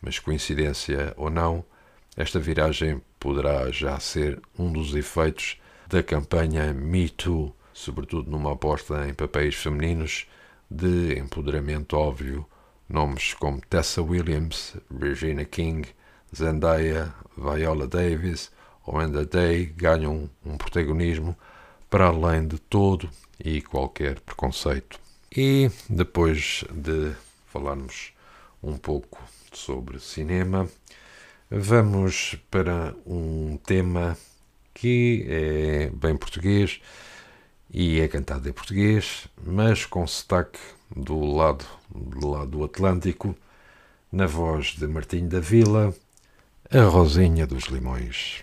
Mas 0.01 0.19
coincidência 0.19 1.15
ou 1.17 1.31
não, 1.31 1.65
esta 2.17 2.41
viragem 2.41 3.01
poderá 3.21 3.71
já 3.71 3.99
ser 4.01 4.41
um 4.59 4.73
dos 4.73 4.95
efeitos 4.95 5.61
da 5.87 6.03
campanha 6.03 6.73
Me 6.73 7.09
Too, 7.09 7.55
sobretudo 7.73 8.31
numa 8.31 8.53
aposta 8.53 9.09
em 9.09 9.15
papéis 9.15 9.55
femininos 9.55 10.27
de 10.69 11.19
empoderamento 11.19 11.97
óbvio, 11.97 12.45
nomes 12.93 13.33
como 13.33 13.61
Tessa 13.61 14.03
Williams, 14.03 14.77
Regina 15.01 15.47
King, 15.47 15.89
Zendaya, 16.37 17.13
Viola 17.37 17.89
Davis 17.89 18.51
ou 18.87 18.97
Amanda 18.97 19.25
Day 19.25 19.65
ganham 19.65 20.29
um 20.45 20.59
protagonismo 20.59 21.35
para 21.89 22.07
além 22.07 22.47
de 22.47 22.59
todo 22.59 23.09
e 23.43 23.63
qualquer 23.63 24.21
preconceito. 24.21 25.01
E 25.35 25.71
depois 25.89 26.65
de 26.71 27.13
falarmos 27.47 28.13
um 28.63 28.77
pouco 28.77 29.23
sobre 29.53 29.99
cinema, 29.99 30.69
vamos 31.51 32.37
para 32.51 32.95
um 33.07 33.57
tema 33.57 34.17
que 34.75 35.27
é 35.29 35.91
bem 35.95 36.17
português 36.17 36.81
e 37.71 38.01
é 38.01 38.09
cantado 38.09 38.47
em 38.47 38.53
português, 38.53 39.27
mas 39.43 39.87
com 39.87 40.07
sotaque 40.07 40.61
do 40.97 41.19
lado, 41.35 41.65
do 41.91 42.29
lado 42.29 42.51
do 42.51 42.65
Atlântico, 42.65 43.35
na 44.11 44.27
voz 44.27 44.75
de 44.79 44.87
Martinho 44.87 45.29
da 45.29 45.41
Vila, 45.41 45.95
a 46.71 46.83
Rosinha 46.83 47.47
dos 47.47 47.65
Limões. 47.65 48.43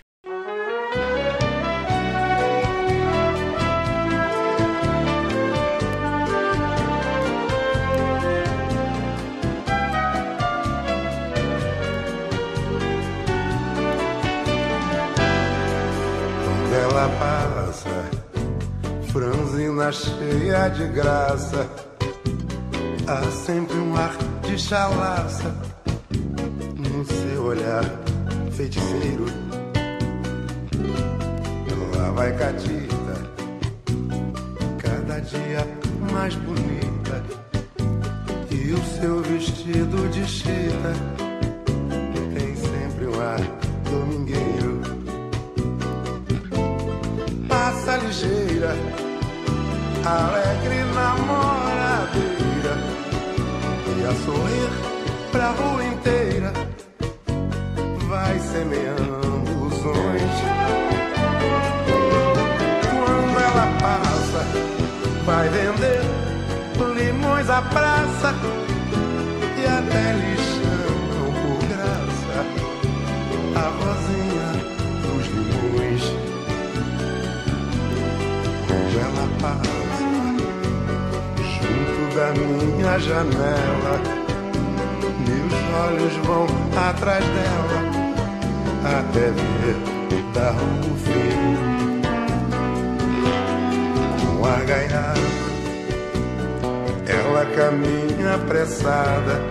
ela 16.72 17.08
passa, 17.18 18.10
franzina 19.12 19.92
cheia 19.92 20.68
de 20.68 20.86
graça, 20.88 21.68
há 23.10 23.28
sempre 23.32 23.76
um 23.76 23.96
ar 23.96 24.16
de 24.42 24.56
chalaça 24.56 25.52
no 26.76 27.04
seu 27.04 27.42
olhar 27.42 27.82
feiticeiro. 28.52 29.26
Lá 31.96 32.10
vai 32.12 32.32
Catita, 32.36 33.16
cada 34.78 35.18
dia 35.20 35.66
mais 36.12 36.36
bonita, 36.36 37.22
e 38.48 38.72
o 38.72 38.84
seu 38.84 39.20
vestido 39.22 40.08
de 40.10 40.24
chita 40.26 40.92
tem 42.32 42.54
sempre 42.54 43.06
um 43.06 43.20
ar 43.20 43.40
domingueiro. 43.90 44.80
Passa 47.48 47.96
ligeira, 47.96 48.76
alegre 50.04 50.84
namoradeira, 50.94 51.60
e 51.66 51.69
a 54.04 54.14
sorrir 54.24 54.70
pra 55.30 55.50
rua 55.50 55.84
inteira, 55.84 56.52
vai 58.08 58.38
semeando 58.38 59.70
sonhos. 59.82 60.36
Quando 62.90 63.38
ela 63.38 63.66
passa, 63.80 64.44
vai 65.24 65.48
vender 65.48 66.00
limões 66.94 67.48
à 67.50 67.62
praça, 67.62 68.34
e 69.56 69.66
até 69.66 70.12
lhe 70.12 70.36
chamam 70.36 71.32
por 71.40 71.58
graça 71.68 72.38
a 73.56 73.66
rosinha 73.78 74.50
dos 75.02 75.26
limões 75.28 76.04
ela 79.00 79.26
passa 79.40 79.89
da 82.14 82.32
minha 82.32 82.98
janela. 82.98 84.00
Meus 85.26 85.54
olhos 85.86 86.16
vão 86.26 86.46
atrás 86.76 87.24
dela 87.24 87.80
até 88.84 89.30
ver 89.30 90.00
dar 90.34 90.54
o 90.54 90.94
fim. 90.96 91.56
Com 94.36 94.46
a 94.46 94.64
gaiada, 94.64 95.20
ela 97.06 97.44
caminha 97.56 98.34
apressada, 98.34 99.42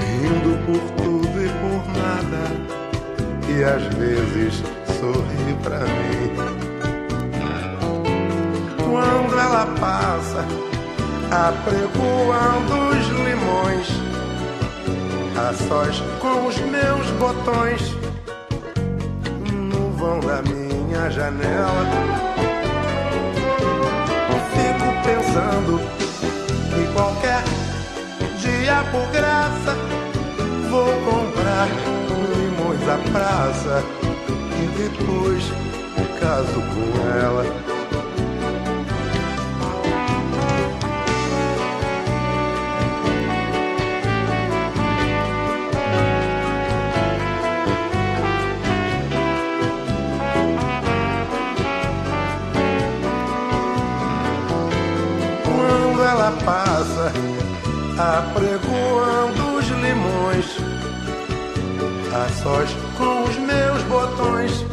rindo 0.00 0.58
por 0.66 0.80
tudo 1.02 1.44
e 1.44 1.48
por 1.60 1.82
nada. 1.98 2.44
E 3.48 3.64
às 3.64 3.84
vezes 3.94 4.62
sorri 4.98 5.54
pra 5.62 5.80
mim 5.80 6.66
quando 8.96 9.38
ela 9.38 9.66
passa, 9.78 10.46
apregoando 11.36 12.72
os 12.90 13.06
limões, 13.08 13.88
a 15.36 15.52
sós 15.68 16.02
com 16.18 16.46
os 16.46 16.56
meus 16.58 17.10
botões, 17.18 17.94
no 19.52 19.90
vão 19.92 20.18
da 20.20 20.40
minha 20.42 21.10
janela. 21.10 21.84
Fico 24.50 24.88
pensando 25.04 25.80
que 26.72 26.92
qualquer 26.94 27.42
dia 28.40 28.82
por 28.90 29.06
graça 29.12 29.76
vou 30.70 30.90
comprar 31.04 31.68
limões 32.38 32.88
à 32.88 32.98
praça 33.12 33.84
e 34.58 34.66
depois 34.78 35.66
caso 36.18 36.54
com 36.54 37.08
ela. 37.20 37.75
Apregoando 57.98 59.56
os 59.56 59.66
limões 59.68 60.44
a 62.12 62.28
sós 62.42 62.70
com 62.98 63.24
os 63.24 63.36
meus 63.36 63.82
botões 63.84 64.64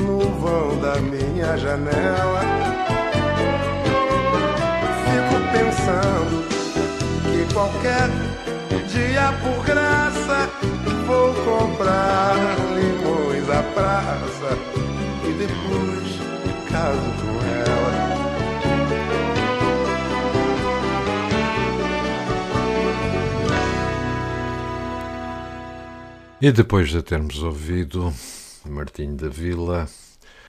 no 0.00 0.20
vão 0.40 0.78
da 0.80 0.96
minha 1.00 1.56
janela. 1.58 2.40
Fico 5.04 5.36
pensando 5.52 6.46
que 7.22 7.54
qualquer 7.54 8.08
dia 8.88 9.32
por 9.42 9.64
graça 9.66 10.48
vou 11.06 11.34
comprar 11.44 12.36
limões 12.74 13.50
à 13.50 13.62
praça 13.74 14.58
e 15.24 15.32
depois 15.32 16.18
caso 16.70 17.00
com 17.20 17.36
ela. 17.44 18.05
E 26.38 26.52
depois 26.52 26.90
de 26.90 27.02
termos 27.02 27.42
ouvido 27.42 28.12
Martinho 28.66 29.16
da 29.16 29.26
Vila 29.26 29.88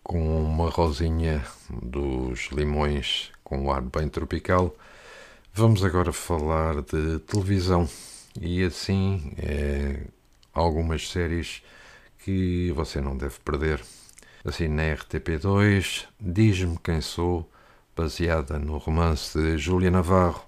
com 0.03 0.43
uma 0.43 0.69
rosinha 0.69 1.41
dos 1.81 2.49
limões 2.51 3.31
com 3.41 3.57
um 3.59 3.71
ar 3.71 3.81
bem 3.81 4.09
tropical, 4.09 4.75
vamos 5.53 5.85
agora 5.85 6.11
falar 6.11 6.81
de 6.81 7.19
televisão 7.19 7.87
e 8.37 8.65
assim 8.65 9.31
é, 9.37 10.01
algumas 10.53 11.07
séries 11.07 11.63
que 12.19 12.69
você 12.73 12.99
não 12.99 13.15
deve 13.15 13.39
perder. 13.39 13.81
Assim 14.43 14.67
na 14.67 14.83
RTP2, 14.83 16.05
Diz-me 16.19 16.77
Quem 16.83 16.99
Sou, 16.99 17.49
baseada 17.95 18.59
no 18.59 18.77
romance 18.77 19.39
de 19.39 19.57
Júlia 19.57 19.89
Navarro. 19.89 20.43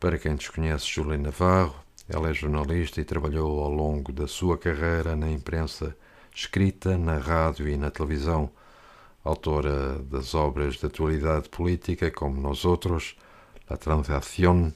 Para 0.00 0.18
quem 0.18 0.34
desconhece 0.34 0.86
Júlia 0.86 1.16
Navarro, 1.16 1.85
ela 2.08 2.30
é 2.30 2.34
jornalista 2.34 3.00
e 3.00 3.04
trabalhou 3.04 3.60
ao 3.60 3.70
longo 3.70 4.12
da 4.12 4.28
sua 4.28 4.56
carreira 4.56 5.16
na 5.16 5.28
imprensa 5.30 5.96
escrita, 6.34 6.96
na 6.96 7.18
rádio 7.18 7.68
e 7.68 7.76
na 7.76 7.90
televisão. 7.90 8.50
Autora 9.24 9.98
das 9.98 10.34
obras 10.34 10.76
de 10.76 10.86
atualidade 10.86 11.48
política 11.48 12.10
como 12.10 12.40
Nós 12.40 12.64
Outros, 12.64 13.16
La 13.68 13.76
Transación, 13.76 14.72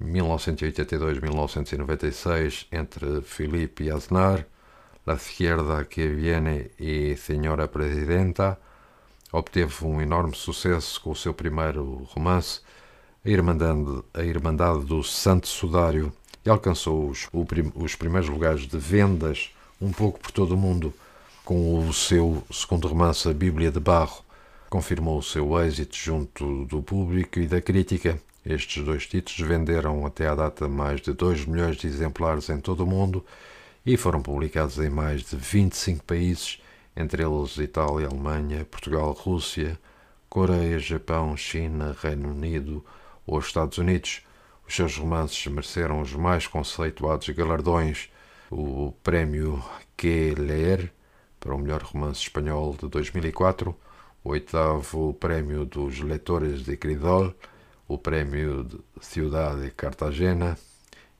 1982-1996, 0.00 2.66
entre 2.70 3.20
Filipe 3.22 3.82
e 3.84 3.90
Aznar, 3.90 4.46
La 5.04 5.14
Izquierda 5.14 5.84
que 5.84 6.06
Viene 6.08 6.70
e 6.78 7.16
Senhora 7.16 7.66
Presidenta, 7.66 8.56
obteve 9.32 9.84
um 9.84 10.00
enorme 10.00 10.36
sucesso 10.36 11.00
com 11.00 11.10
o 11.10 11.16
seu 11.16 11.34
primeiro 11.34 12.04
romance, 12.14 12.60
A 13.24 13.28
Irmandade, 13.28 14.04
a 14.12 14.22
Irmandade 14.22 14.84
do 14.84 15.02
Santo 15.02 15.48
Sudário, 15.48 16.12
e 16.44 16.50
alcançou 16.50 17.08
os, 17.08 17.28
prim, 17.46 17.72
os 17.74 17.94
primeiros 17.94 18.28
lugares 18.28 18.66
de 18.66 18.78
vendas 18.78 19.50
um 19.80 19.90
pouco 19.92 20.20
por 20.20 20.30
todo 20.30 20.54
o 20.54 20.58
mundo. 20.58 20.92
Com 21.44 21.86
o 21.86 21.92
seu 21.92 22.42
segundo 22.50 22.88
romance, 22.88 23.28
A 23.28 23.32
Bíblia 23.32 23.70
de 23.70 23.80
Barro, 23.80 24.24
confirmou 24.70 25.18
o 25.18 25.22
seu 25.22 25.58
êxito 25.60 25.96
junto 25.96 26.64
do 26.64 26.82
público 26.82 27.38
e 27.38 27.46
da 27.46 27.60
crítica. 27.60 28.18
Estes 28.44 28.84
dois 28.84 29.06
títulos 29.06 29.40
venderam 29.48 30.04
até 30.04 30.26
à 30.26 30.34
data 30.34 30.68
mais 30.68 31.00
de 31.00 31.12
2 31.12 31.46
milhões 31.46 31.76
de 31.76 31.86
exemplares 31.86 32.48
em 32.48 32.58
todo 32.58 32.84
o 32.84 32.86
mundo 32.86 33.24
e 33.86 33.96
foram 33.96 34.22
publicados 34.22 34.78
em 34.78 34.88
mais 34.88 35.22
de 35.22 35.36
25 35.36 36.04
países, 36.04 36.60
entre 36.96 37.22
eles 37.22 37.56
Itália, 37.58 38.08
Alemanha, 38.08 38.64
Portugal, 38.64 39.12
Rússia, 39.12 39.78
Coreia, 40.28 40.78
Japão, 40.78 41.36
China, 41.36 41.96
Reino 42.02 42.30
Unido 42.30 42.84
ou 43.26 43.38
Estados 43.38 43.78
Unidos. 43.78 44.22
Os 44.66 44.74
seus 44.74 44.96
romances 44.96 45.46
mereceram 45.46 46.00
os 46.00 46.12
mais 46.12 46.46
conceituados 46.46 47.28
galardões: 47.30 48.10
o 48.50 48.92
Prémio 49.02 49.62
Que 49.96 50.34
Leer 50.34 50.92
para 51.38 51.54
o 51.54 51.58
melhor 51.58 51.82
romance 51.82 52.22
espanhol 52.22 52.74
de 52.80 52.88
2004, 52.88 53.76
o 54.24 54.30
oitavo 54.30 55.12
Prémio 55.14 55.66
dos 55.66 56.00
Leitores 56.00 56.64
de 56.64 56.74
Cridol, 56.76 57.34
o 57.86 57.98
Prémio 57.98 58.64
de 58.64 58.80
Ciudad 59.00 59.54
de 59.60 59.70
Cartagena 59.70 60.56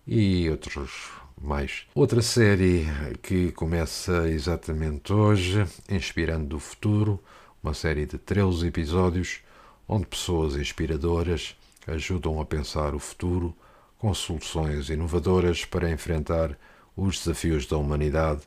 e 0.07 0.49
outros 0.49 1.13
mais. 1.41 1.87
Outra 1.95 2.23
série 2.23 2.87
que 3.23 3.53
começa 3.53 4.29
exatamente 4.29 5.13
hoje, 5.13 5.67
Inspirando 5.91 6.57
o 6.57 6.61
Futuro, 6.61 7.23
uma 7.63 7.75
série 7.75 8.07
de 8.07 8.17
13 8.17 8.69
episódios 8.69 9.41
onde 9.87 10.07
pessoas 10.07 10.57
inspiradoras 10.57 11.55
ajudam 11.87 12.41
a 12.41 12.45
pensar 12.45 12.95
o 12.95 12.99
futuro 12.99 13.55
com 13.99 14.13
soluções 14.13 14.91
inovadoras 14.91 15.65
para 15.65 15.91
enfrentar 15.91 16.59
os 16.97 17.19
desafios 17.19 17.67
da 17.67 17.77
humanidade 17.77 18.43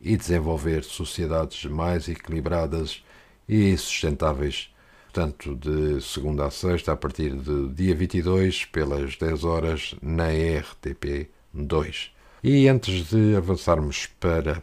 e 0.00 0.16
desenvolver 0.16 0.82
sociedades 0.82 1.64
mais 1.64 2.08
equilibradas 2.08 3.04
e 3.48 3.76
sustentáveis, 3.76 4.70
tanto 5.12 5.54
de 5.54 6.00
segunda 6.00 6.46
a 6.46 6.50
sexta, 6.50 6.92
a 6.92 6.96
partir 6.96 7.34
de 7.36 7.68
dia 7.68 7.94
22, 7.94 8.64
pelas 8.64 9.16
10 9.16 9.44
horas, 9.44 9.94
na 10.02 10.28
RTP2. 10.28 12.10
E 12.42 12.66
antes 12.66 13.08
de 13.08 13.36
avançarmos 13.36 14.06
para 14.18 14.62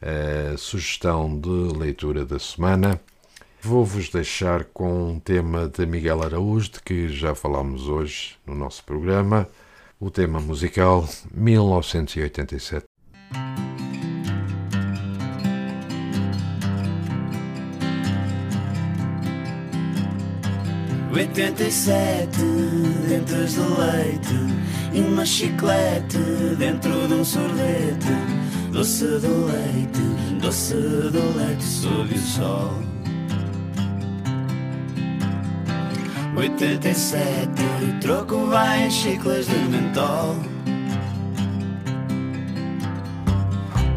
a 0.00 0.56
sugestão 0.56 1.38
de 1.38 1.76
leitura 1.76 2.24
da 2.24 2.38
semana, 2.38 3.00
Vou-vos 3.62 4.08
deixar 4.08 4.64
com 4.64 5.10
um 5.10 5.20
tema 5.20 5.68
de 5.68 5.84
Miguel 5.84 6.22
Araújo, 6.22 6.70
de 6.70 6.80
que 6.80 7.08
já 7.10 7.34
falámos 7.34 7.88
hoje 7.88 8.36
no 8.46 8.54
nosso 8.54 8.82
programa, 8.84 9.46
o 10.00 10.10
tema 10.10 10.40
musical 10.40 11.06
1987. 11.30 12.86
Oitenta 21.14 21.62
e 21.64 21.70
sete 21.70 22.40
dentes 23.08 23.54
de 23.54 23.60
leite 23.60 24.94
e 24.94 25.00
uma 25.00 25.26
chiclete 25.26 26.16
dentro 26.58 27.06
de 27.08 27.12
um 27.12 27.24
sorvete. 27.24 28.08
Doce 28.72 29.04
do 29.04 29.46
leite, 29.46 30.40
doce 30.40 30.74
do 30.74 31.36
leite 31.36 31.62
sob 31.62 32.14
o 32.14 32.18
sol. 32.18 32.89
87 36.36 37.48
o 37.82 38.00
troco 38.00 38.46
vai 38.46 38.86
em 38.86 38.90
chiclas 38.90 39.46
de 39.46 39.56
mentol. 39.56 40.36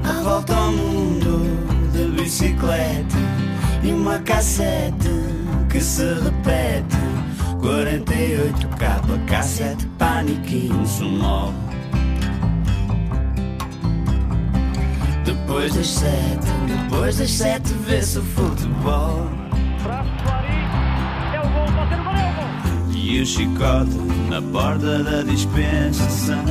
A 0.04 0.24
volta 0.24 0.56
ao 0.56 0.72
mundo 0.72 1.92
de 1.92 2.22
bicicleta 2.22 3.18
e 3.84 3.92
uma 3.92 4.20
cassete 4.20 5.10
que 5.70 5.80
se 5.80 6.06
repete. 6.06 6.98
48 7.62 8.68
capa, 8.78 9.18
cassete, 9.28 9.86
paniquinho, 9.98 10.86
sumol. 10.86 11.54
Depois 15.24 15.74
das 15.74 15.88
sete, 15.88 16.48
depois 16.68 17.18
das 17.18 17.32
sete 17.32 17.74
vê-se 17.86 18.20
o 18.20 18.24
futebol. 18.24 19.43
E 23.14 23.22
o 23.22 23.26
chicote 23.28 23.94
na 24.28 24.42
porta 24.42 25.04
da 25.04 25.22
dispensa 25.22 26.10
São 26.10 26.44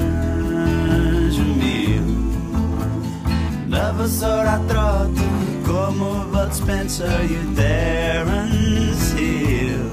Mil. 1.56 2.04
Na 3.66 3.90
vassoura 3.90 4.52
a 4.52 4.58
trote 4.60 5.26
Como 5.66 6.04
o 6.04 6.24
Bud 6.28 6.54
Spencer 6.54 7.28
e 7.28 7.34
o 7.34 7.52
Terence 7.56 9.20
Hill. 9.20 9.90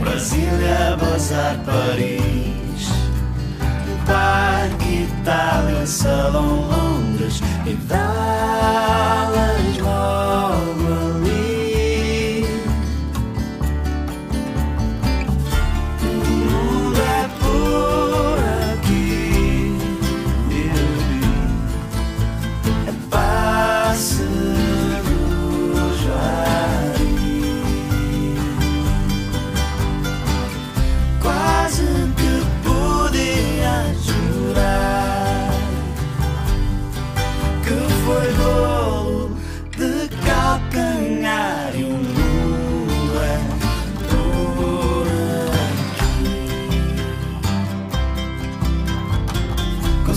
Brasília, 0.00 0.96
Bazar, 1.00 1.56
Paris. 1.64 2.88
Parque, 4.06 5.04
Itália, 5.04 5.86
Salão, 5.86 6.62
Londres 6.62 7.40
E 7.64 7.74
Dallas 7.74 9.78
logo 9.78 11.14
ali 11.14 11.43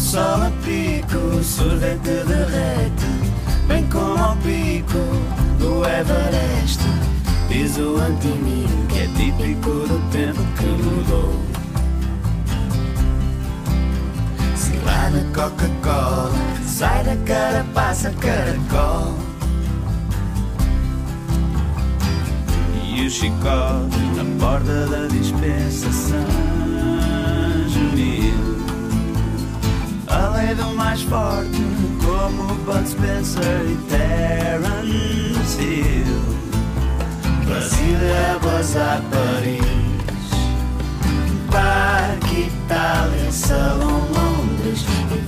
sol 0.07 0.41
a 0.41 0.51
pico, 0.63 1.43
sorvete 1.43 2.23
derrete, 2.25 3.05
bem 3.67 3.85
como 3.89 4.23
ao 4.23 4.37
pico 4.37 4.99
do 5.59 5.83
Everest. 5.83 6.87
O 7.79 7.97
antimir 7.99 8.69
que 8.87 8.99
é 8.99 9.07
típico 9.07 9.69
do 9.69 9.99
tempo 10.09 10.41
que 10.57 10.65
mudou. 10.65 11.33
Cilada 14.55 15.25
Coca-Cola, 15.33 16.31
sai 16.65 17.03
da 17.03 17.15
carapaça 17.17 18.11
caracol. 18.21 19.13
E 22.83 23.05
o 23.05 23.09
chicote 23.09 23.99
na 24.15 24.39
porta 24.39 24.87
da 24.87 25.07
dispensação 25.07 26.76
A 30.17 30.29
lei 30.29 30.55
do 30.55 30.73
mais 30.75 31.03
forte, 31.03 31.61
como 32.03 32.55
Bud 32.65 32.89
Spencer 32.89 33.61
e 33.67 33.77
Terence 33.87 35.61
Hill. 35.61 36.23
Brasil 37.45 37.97
é 38.01 38.39
Bazar 38.43 38.99
Paris, 39.11 39.61
Parque 41.51 42.49
Itália, 42.49 43.31
Salão 43.31 44.01
Londres 44.09 44.83
e 45.11 45.19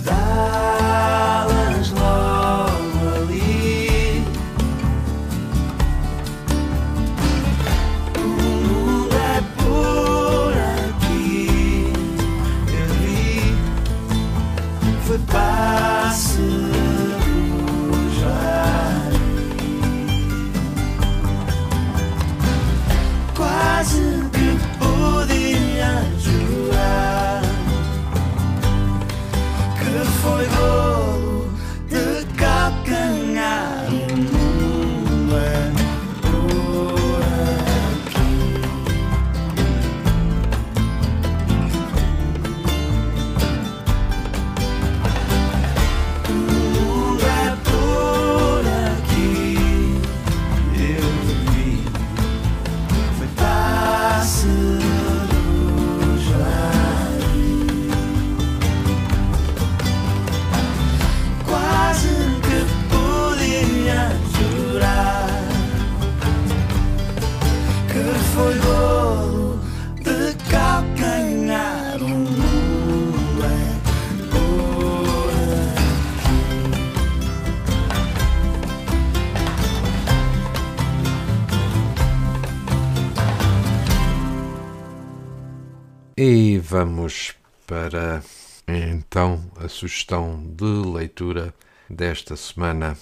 vamos 86.69 87.33
para 87.65 88.21
então 88.67 89.43
a 89.55 89.67
sugestão 89.67 90.39
de 90.55 90.65
leitura 90.65 91.51
desta 91.89 92.35
semana: 92.35 92.95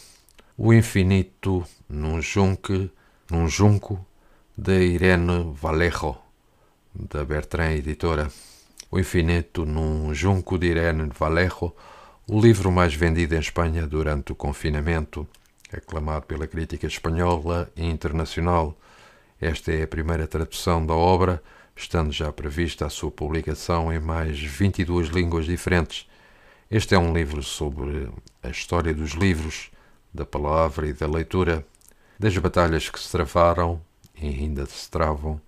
O 0.57 0.73
Infinito 0.73 1.65
num 1.89 2.21
Junque, 2.21 2.89
num 3.29 3.49
Junco, 3.49 4.05
de 4.57 4.85
Irene 4.85 5.53
Vallejo, 5.53 6.15
da 6.95 7.25
Bertrand 7.25 7.73
Editora. 7.73 8.31
O 8.89 8.97
Infinito 8.97 9.65
num 9.65 10.13
Junco 10.13 10.57
de 10.57 10.67
Irene 10.67 11.11
Vallejo, 11.13 11.73
o 12.25 12.39
livro 12.39 12.71
mais 12.71 12.93
vendido 12.93 13.35
em 13.35 13.39
Espanha 13.39 13.85
durante 13.85 14.31
o 14.31 14.35
confinamento, 14.35 15.27
aclamado 15.73 16.25
pela 16.25 16.47
crítica 16.47 16.87
espanhola 16.87 17.69
e 17.75 17.85
internacional. 17.85 18.77
Esta 19.41 19.73
é 19.73 19.83
a 19.83 19.87
primeira 19.87 20.25
tradução 20.25 20.85
da 20.85 20.93
obra, 20.93 21.43
estando 21.77 22.11
já 22.11 22.33
prevista 22.33 22.87
a 22.87 22.89
sua 22.89 23.11
publicação 23.11 23.93
em 23.93 23.99
mais 23.99 24.39
22 24.39 25.09
línguas 25.09 25.45
diferentes. 25.45 26.09
Este 26.69 26.95
é 26.95 26.97
um 26.97 27.13
livro 27.13 27.43
sobre 27.43 28.09
a 28.41 28.49
história 28.49 28.93
dos 28.93 29.11
livros, 29.11 29.69
da 30.11 30.25
palavra 30.25 30.87
e 30.87 30.93
da 30.93 31.07
leitura, 31.07 31.65
das 32.17 32.35
batalhas 32.37 32.89
que 32.89 32.99
se 32.99 33.11
travaram 33.11 33.79
e 34.19 34.27
ainda 34.27 34.65
se 34.65 34.89
travam 34.89 35.39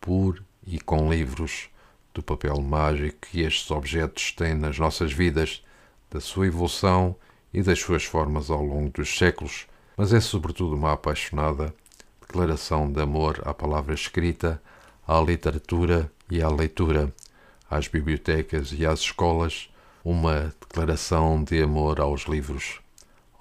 por 0.00 0.44
e 0.66 0.78
com 0.78 1.10
livros, 1.10 1.70
do 2.12 2.22
papel 2.22 2.60
mágico 2.60 3.28
que 3.30 3.40
estes 3.40 3.70
objetos 3.70 4.32
têm 4.32 4.54
nas 4.54 4.78
nossas 4.78 5.12
vidas, 5.12 5.64
da 6.10 6.20
sua 6.20 6.46
evolução 6.46 7.16
e 7.54 7.62
das 7.62 7.78
suas 7.78 8.04
formas 8.04 8.50
ao 8.50 8.62
longo 8.62 8.90
dos 8.90 9.16
séculos, 9.16 9.66
mas 9.96 10.12
é 10.12 10.20
sobretudo 10.20 10.76
uma 10.76 10.92
apaixonada 10.92 11.74
declaração 12.20 12.90
de 12.90 13.00
amor 13.00 13.40
à 13.44 13.54
palavra 13.54 13.94
escrita, 13.94 14.60
à 15.10 15.20
literatura 15.20 16.08
e 16.30 16.40
à 16.40 16.48
leitura, 16.48 17.12
às 17.68 17.88
bibliotecas 17.88 18.72
e 18.72 18.86
às 18.86 19.00
escolas, 19.00 19.68
uma 20.04 20.54
declaração 20.60 21.42
de 21.42 21.60
amor 21.60 21.98
aos 21.98 22.26
livros. 22.28 22.80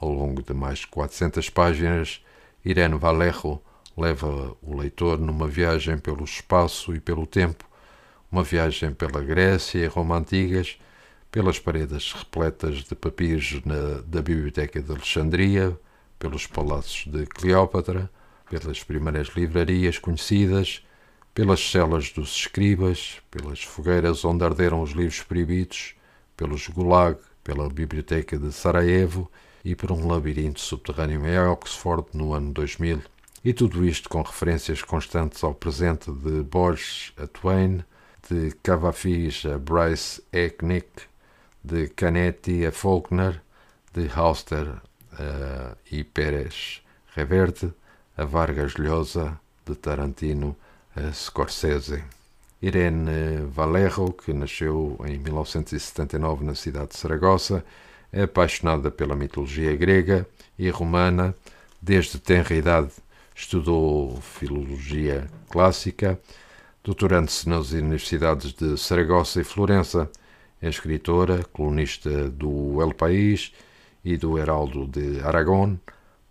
Ao 0.01 0.09
longo 0.11 0.41
de 0.41 0.51
mais 0.51 0.79
de 0.79 0.87
400 0.87 1.47
páginas, 1.51 2.25
Irene 2.65 2.97
Vallejo 2.97 3.61
leva 3.95 4.57
o 4.63 4.75
leitor 4.75 5.19
numa 5.19 5.47
viagem 5.47 5.99
pelo 5.99 6.23
espaço 6.23 6.95
e 6.95 6.99
pelo 6.99 7.27
tempo, 7.27 7.63
uma 8.31 8.41
viagem 8.41 8.91
pela 8.91 9.21
Grécia 9.21 9.77
e 9.77 9.85
Roma 9.85 10.17
antigas, 10.17 10.79
pelas 11.29 11.59
paredes 11.59 12.13
repletas 12.13 12.77
de 12.77 12.95
papiros 12.95 13.61
na, 13.63 14.01
da 14.07 14.23
Biblioteca 14.23 14.81
de 14.81 14.91
Alexandria, 14.91 15.79
pelos 16.17 16.47
palácios 16.47 17.05
de 17.13 17.27
Cleópatra, 17.27 18.09
pelas 18.49 18.83
primeiras 18.83 19.27
livrarias 19.35 19.99
conhecidas, 19.99 20.81
pelas 21.39 21.71
celas 21.71 22.11
dos 22.11 22.35
escribas, 22.35 23.21
pelas 23.31 23.63
fogueiras 23.63 24.25
onde 24.25 24.43
arderam 24.43 24.81
os 24.81 24.91
livros 24.91 25.23
proibidos, 25.23 25.95
pelos 26.35 26.67
gulag, 26.67 27.17
pela 27.45 27.69
Biblioteca 27.69 28.37
de 28.37 28.51
Sarajevo 28.51 29.31
e 29.63 29.73
por 29.73 29.89
um 29.89 30.05
labirinto 30.05 30.59
subterrâneo 30.59 31.25
em 31.25 31.39
Oxford 31.47 32.09
no 32.13 32.33
ano 32.33 32.51
2000. 32.51 33.01
E 33.41 33.53
tudo 33.53 33.85
isto 33.85 34.09
com 34.09 34.21
referências 34.21 34.81
constantes 34.81 35.41
ao 35.41 35.53
presente 35.53 36.11
de 36.11 36.41
Borges 36.43 37.13
a 37.15 37.25
Twain, 37.25 37.85
de 38.29 38.51
Cavafis 38.61 39.45
a 39.45 39.57
Bryce 39.57 40.21
Eknick, 40.33 41.03
de 41.63 41.87
Canetti 41.87 42.65
a 42.65 42.71
Faulkner, 42.73 43.41
de 43.93 44.11
Auster 44.13 44.81
a 45.13 45.77
e 45.89 46.03
Pérez 46.03 46.81
Reverte, 47.15 47.71
a 48.17 48.25
Vargas 48.25 48.73
Llosa, 48.73 49.39
de 49.65 49.73
Tarantino 49.75 50.57
Scorsese. 51.13 52.03
Irene 52.61 53.45
Vallejo, 53.47 54.11
que 54.11 54.33
nasceu 54.33 54.99
em 55.05 55.17
1979 55.17 56.43
na 56.43 56.55
cidade 56.55 56.89
de 56.89 56.97
Saragossa, 56.97 57.63
é 58.11 58.23
apaixonada 58.23 58.91
pela 58.91 59.15
mitologia 59.15 59.75
grega 59.75 60.27
e 60.57 60.69
romana. 60.69 61.33
Desde 61.81 62.19
tenra 62.19 62.53
idade 62.53 62.91
estudou 63.33 64.19
filologia 64.21 65.27
clássica, 65.49 66.19
doutorando-se 66.83 67.47
nas 67.47 67.71
universidades 67.71 68.51
de 68.51 68.77
Saragossa 68.77 69.39
e 69.39 69.45
Florença. 69.45 70.09
É 70.61 70.67
escritora, 70.67 71.45
colunista 71.53 72.29
do 72.29 72.81
El 72.81 72.93
País 72.93 73.53
e 74.03 74.17
do 74.17 74.37
Heraldo 74.37 74.85
de 74.85 75.21
Aragón, 75.21 75.77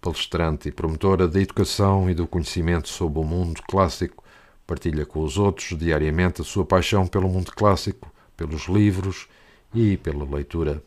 palestrante 0.02 0.68
e 0.68 0.72
promotora 0.72 1.26
da 1.26 1.40
educação 1.40 2.10
e 2.10 2.14
do 2.14 2.26
conhecimento 2.26 2.88
sobre 2.88 3.20
o 3.20 3.24
mundo 3.24 3.62
clássico. 3.66 4.22
Partilha 4.68 5.06
com 5.06 5.22
os 5.24 5.38
outros 5.38 5.78
diariamente 5.78 6.42
a 6.42 6.44
sua 6.44 6.62
paixão 6.62 7.06
pelo 7.06 7.26
mundo 7.26 7.50
clássico, 7.56 8.12
pelos 8.36 8.68
livros 8.68 9.26
e 9.74 9.96
pela 9.96 10.26
leitura. 10.26 10.84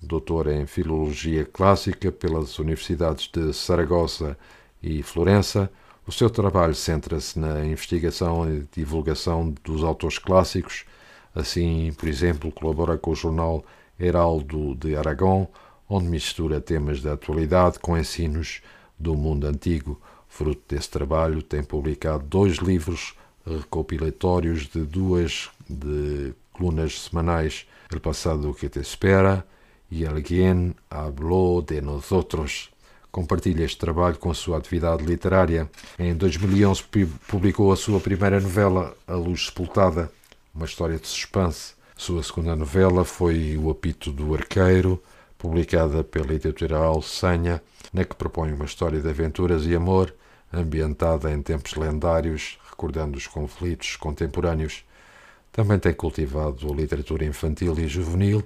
Doutora 0.00 0.54
em 0.54 0.64
Filologia 0.64 1.44
Clássica 1.44 2.10
pelas 2.10 2.58
Universidades 2.58 3.28
de 3.30 3.52
Saragossa 3.52 4.34
e 4.82 5.02
Florença, 5.02 5.70
o 6.06 6.10
seu 6.10 6.30
trabalho 6.30 6.74
centra-se 6.74 7.38
na 7.38 7.62
investigação 7.66 8.50
e 8.50 8.66
divulgação 8.72 9.54
dos 9.62 9.84
autores 9.84 10.16
clássicos. 10.16 10.86
Assim, 11.34 11.92
por 11.98 12.08
exemplo, 12.08 12.50
colabora 12.50 12.96
com 12.96 13.10
o 13.10 13.14
jornal 13.14 13.62
Heraldo 14.00 14.74
de 14.74 14.96
Aragão, 14.96 15.46
onde 15.86 16.06
mistura 16.06 16.62
temas 16.62 17.02
da 17.02 17.12
atualidade 17.12 17.78
com 17.78 17.98
ensinos 17.98 18.62
do 18.98 19.14
mundo 19.14 19.46
antigo. 19.46 20.00
Fruto 20.34 20.62
desse 20.66 20.88
trabalho, 20.88 21.42
tem 21.42 21.62
publicado 21.62 22.24
dois 22.24 22.56
livros 22.56 23.14
recopilatórios 23.46 24.66
de 24.66 24.80
duas 24.80 25.50
de 25.68 26.32
colunas 26.54 27.02
semanais, 27.02 27.66
El 27.92 28.00
passado 28.00 28.54
que 28.54 28.70
te 28.70 28.80
espera 28.80 29.44
e 29.90 30.06
Alguien 30.06 30.74
habló 30.88 31.60
de 31.60 31.82
nosotros. 31.82 32.70
Compartilha 33.10 33.62
este 33.62 33.76
trabalho 33.76 34.16
com 34.16 34.30
a 34.30 34.34
sua 34.34 34.56
atividade 34.56 35.04
literária. 35.04 35.70
Em 35.98 36.14
2011 36.14 36.82
publicou 37.28 37.70
a 37.70 37.76
sua 37.76 38.00
primeira 38.00 38.40
novela, 38.40 38.96
A 39.06 39.14
Luz 39.14 39.48
Sepultada, 39.48 40.10
uma 40.54 40.64
história 40.64 40.98
de 40.98 41.06
suspense. 41.06 41.74
Sua 41.94 42.22
segunda 42.22 42.56
novela 42.56 43.04
foi 43.04 43.58
O 43.58 43.68
Apito 43.68 44.10
do 44.10 44.34
Arqueiro, 44.34 44.98
publicada 45.36 46.02
pela 46.02 46.32
editorial 46.32 47.02
Senha, 47.02 47.62
na 47.92 48.02
que 48.02 48.16
propõe 48.16 48.50
uma 48.54 48.64
história 48.64 48.98
de 48.98 49.10
aventuras 49.10 49.66
e 49.66 49.74
amor 49.74 50.14
ambientada 50.52 51.32
em 51.32 51.40
tempos 51.40 51.74
lendários, 51.74 52.58
recordando 52.68 53.16
os 53.16 53.26
conflitos 53.26 53.96
contemporâneos. 53.96 54.84
Também 55.50 55.78
tem 55.78 55.94
cultivado 55.94 56.70
a 56.70 56.74
literatura 56.74 57.24
infantil 57.24 57.78
e 57.78 57.86
juvenil, 57.86 58.42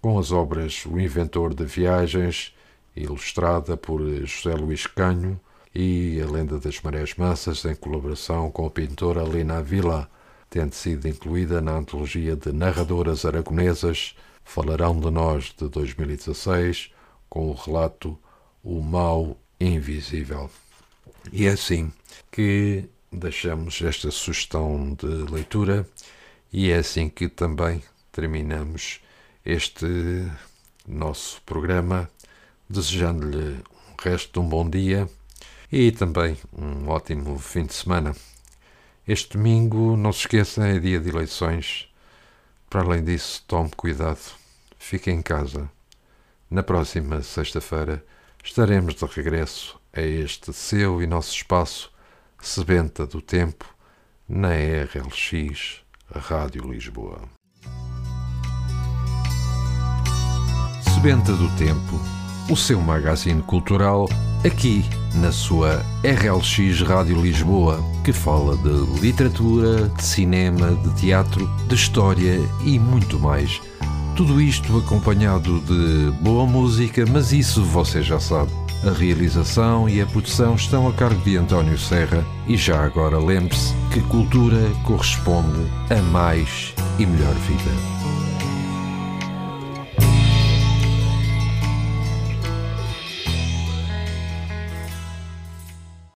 com 0.00 0.18
as 0.18 0.32
obras 0.32 0.84
O 0.86 0.98
Inventor 0.98 1.54
de 1.54 1.64
Viagens, 1.64 2.54
ilustrada 2.96 3.76
por 3.76 4.00
José 4.24 4.54
Luís 4.54 4.86
Canho, 4.86 5.40
e 5.74 6.20
A 6.20 6.28
Lenda 6.28 6.58
das 6.58 6.80
Marés 6.80 7.14
Mansas, 7.14 7.64
em 7.64 7.74
colaboração 7.74 8.50
com 8.50 8.66
a 8.66 8.70
pintora 8.70 9.22
Lina 9.22 9.62
Vila, 9.62 10.10
tendo 10.48 10.74
sido 10.74 11.06
incluída 11.06 11.60
na 11.60 11.72
antologia 11.72 12.34
de 12.34 12.52
narradoras 12.52 13.24
aragonesas 13.24 14.16
Falarão 14.44 14.98
de 14.98 15.10
Nós 15.10 15.54
de 15.56 15.68
2016, 15.68 16.90
com 17.28 17.50
o 17.50 17.54
relato 17.54 18.18
O 18.64 18.82
Mal 18.82 19.36
Invisível. 19.60 20.50
E 21.32 21.46
é 21.46 21.50
assim 21.50 21.92
que 22.30 22.84
deixamos 23.12 23.80
esta 23.82 24.10
sugestão 24.10 24.94
de 24.94 25.06
leitura 25.30 25.86
e 26.52 26.70
é 26.70 26.78
assim 26.78 27.08
que 27.08 27.28
também 27.28 27.82
terminamos 28.12 29.00
este 29.44 29.86
nosso 30.86 31.40
programa, 31.42 32.10
desejando-lhe 32.68 33.62
um 33.88 34.02
resto 34.02 34.32
de 34.32 34.38
um 34.46 34.48
bom 34.48 34.68
dia 34.68 35.08
e 35.70 35.92
também 35.92 36.36
um 36.52 36.88
ótimo 36.88 37.38
fim 37.38 37.64
de 37.64 37.74
semana. 37.74 38.14
Este 39.06 39.36
domingo, 39.36 39.96
não 39.96 40.12
se 40.12 40.20
esqueça, 40.20 40.66
é 40.66 40.78
dia 40.78 41.00
de 41.00 41.08
eleições. 41.08 41.88
Para 42.68 42.82
além 42.82 43.04
disso, 43.04 43.44
tome 43.46 43.70
cuidado, 43.76 44.20
fique 44.78 45.10
em 45.10 45.22
casa. 45.22 45.70
Na 46.50 46.62
próxima 46.62 47.22
sexta-feira 47.22 48.04
estaremos 48.42 48.94
de 48.94 49.04
regresso 49.06 49.79
a 49.92 50.00
este 50.00 50.52
seu 50.52 51.02
e 51.02 51.06
nosso 51.06 51.32
espaço, 51.34 51.90
Sebenta 52.40 53.06
do 53.06 53.20
Tempo, 53.20 53.64
na 54.28 54.50
RLX 54.50 55.80
Rádio 56.14 56.70
Lisboa. 56.70 57.20
Sebenta 60.94 61.32
do 61.32 61.48
Tempo, 61.56 62.00
o 62.48 62.56
seu 62.56 62.80
magazine 62.80 63.42
cultural, 63.42 64.08
aqui 64.44 64.84
na 65.14 65.32
sua 65.32 65.84
RLX 66.04 66.82
Rádio 66.82 67.20
Lisboa, 67.20 67.82
que 68.04 68.12
fala 68.12 68.56
de 68.56 69.00
literatura, 69.00 69.88
de 69.88 70.04
cinema, 70.04 70.72
de 70.76 70.94
teatro, 71.00 71.46
de 71.66 71.74
história 71.74 72.38
e 72.64 72.78
muito 72.78 73.18
mais. 73.18 73.60
Tudo 74.16 74.40
isto 74.40 74.78
acompanhado 74.78 75.60
de 75.60 76.12
boa 76.22 76.46
música, 76.46 77.04
mas 77.06 77.32
isso 77.32 77.64
você 77.64 78.02
já 78.02 78.20
sabe. 78.20 78.59
A 78.82 78.92
realização 78.92 79.86
e 79.88 80.00
a 80.00 80.06
produção 80.06 80.54
estão 80.54 80.88
a 80.88 80.92
cargo 80.94 81.20
de 81.22 81.36
António 81.36 81.78
Serra 81.78 82.24
e 82.48 82.56
já 82.56 82.82
agora 82.82 83.18
lembre-se 83.18 83.74
que 83.92 84.00
cultura 84.00 84.70
corresponde 84.84 85.70
a 85.90 86.00
mais 86.10 86.74
e 86.98 87.04
melhor 87.04 87.34
vida. 87.34 87.99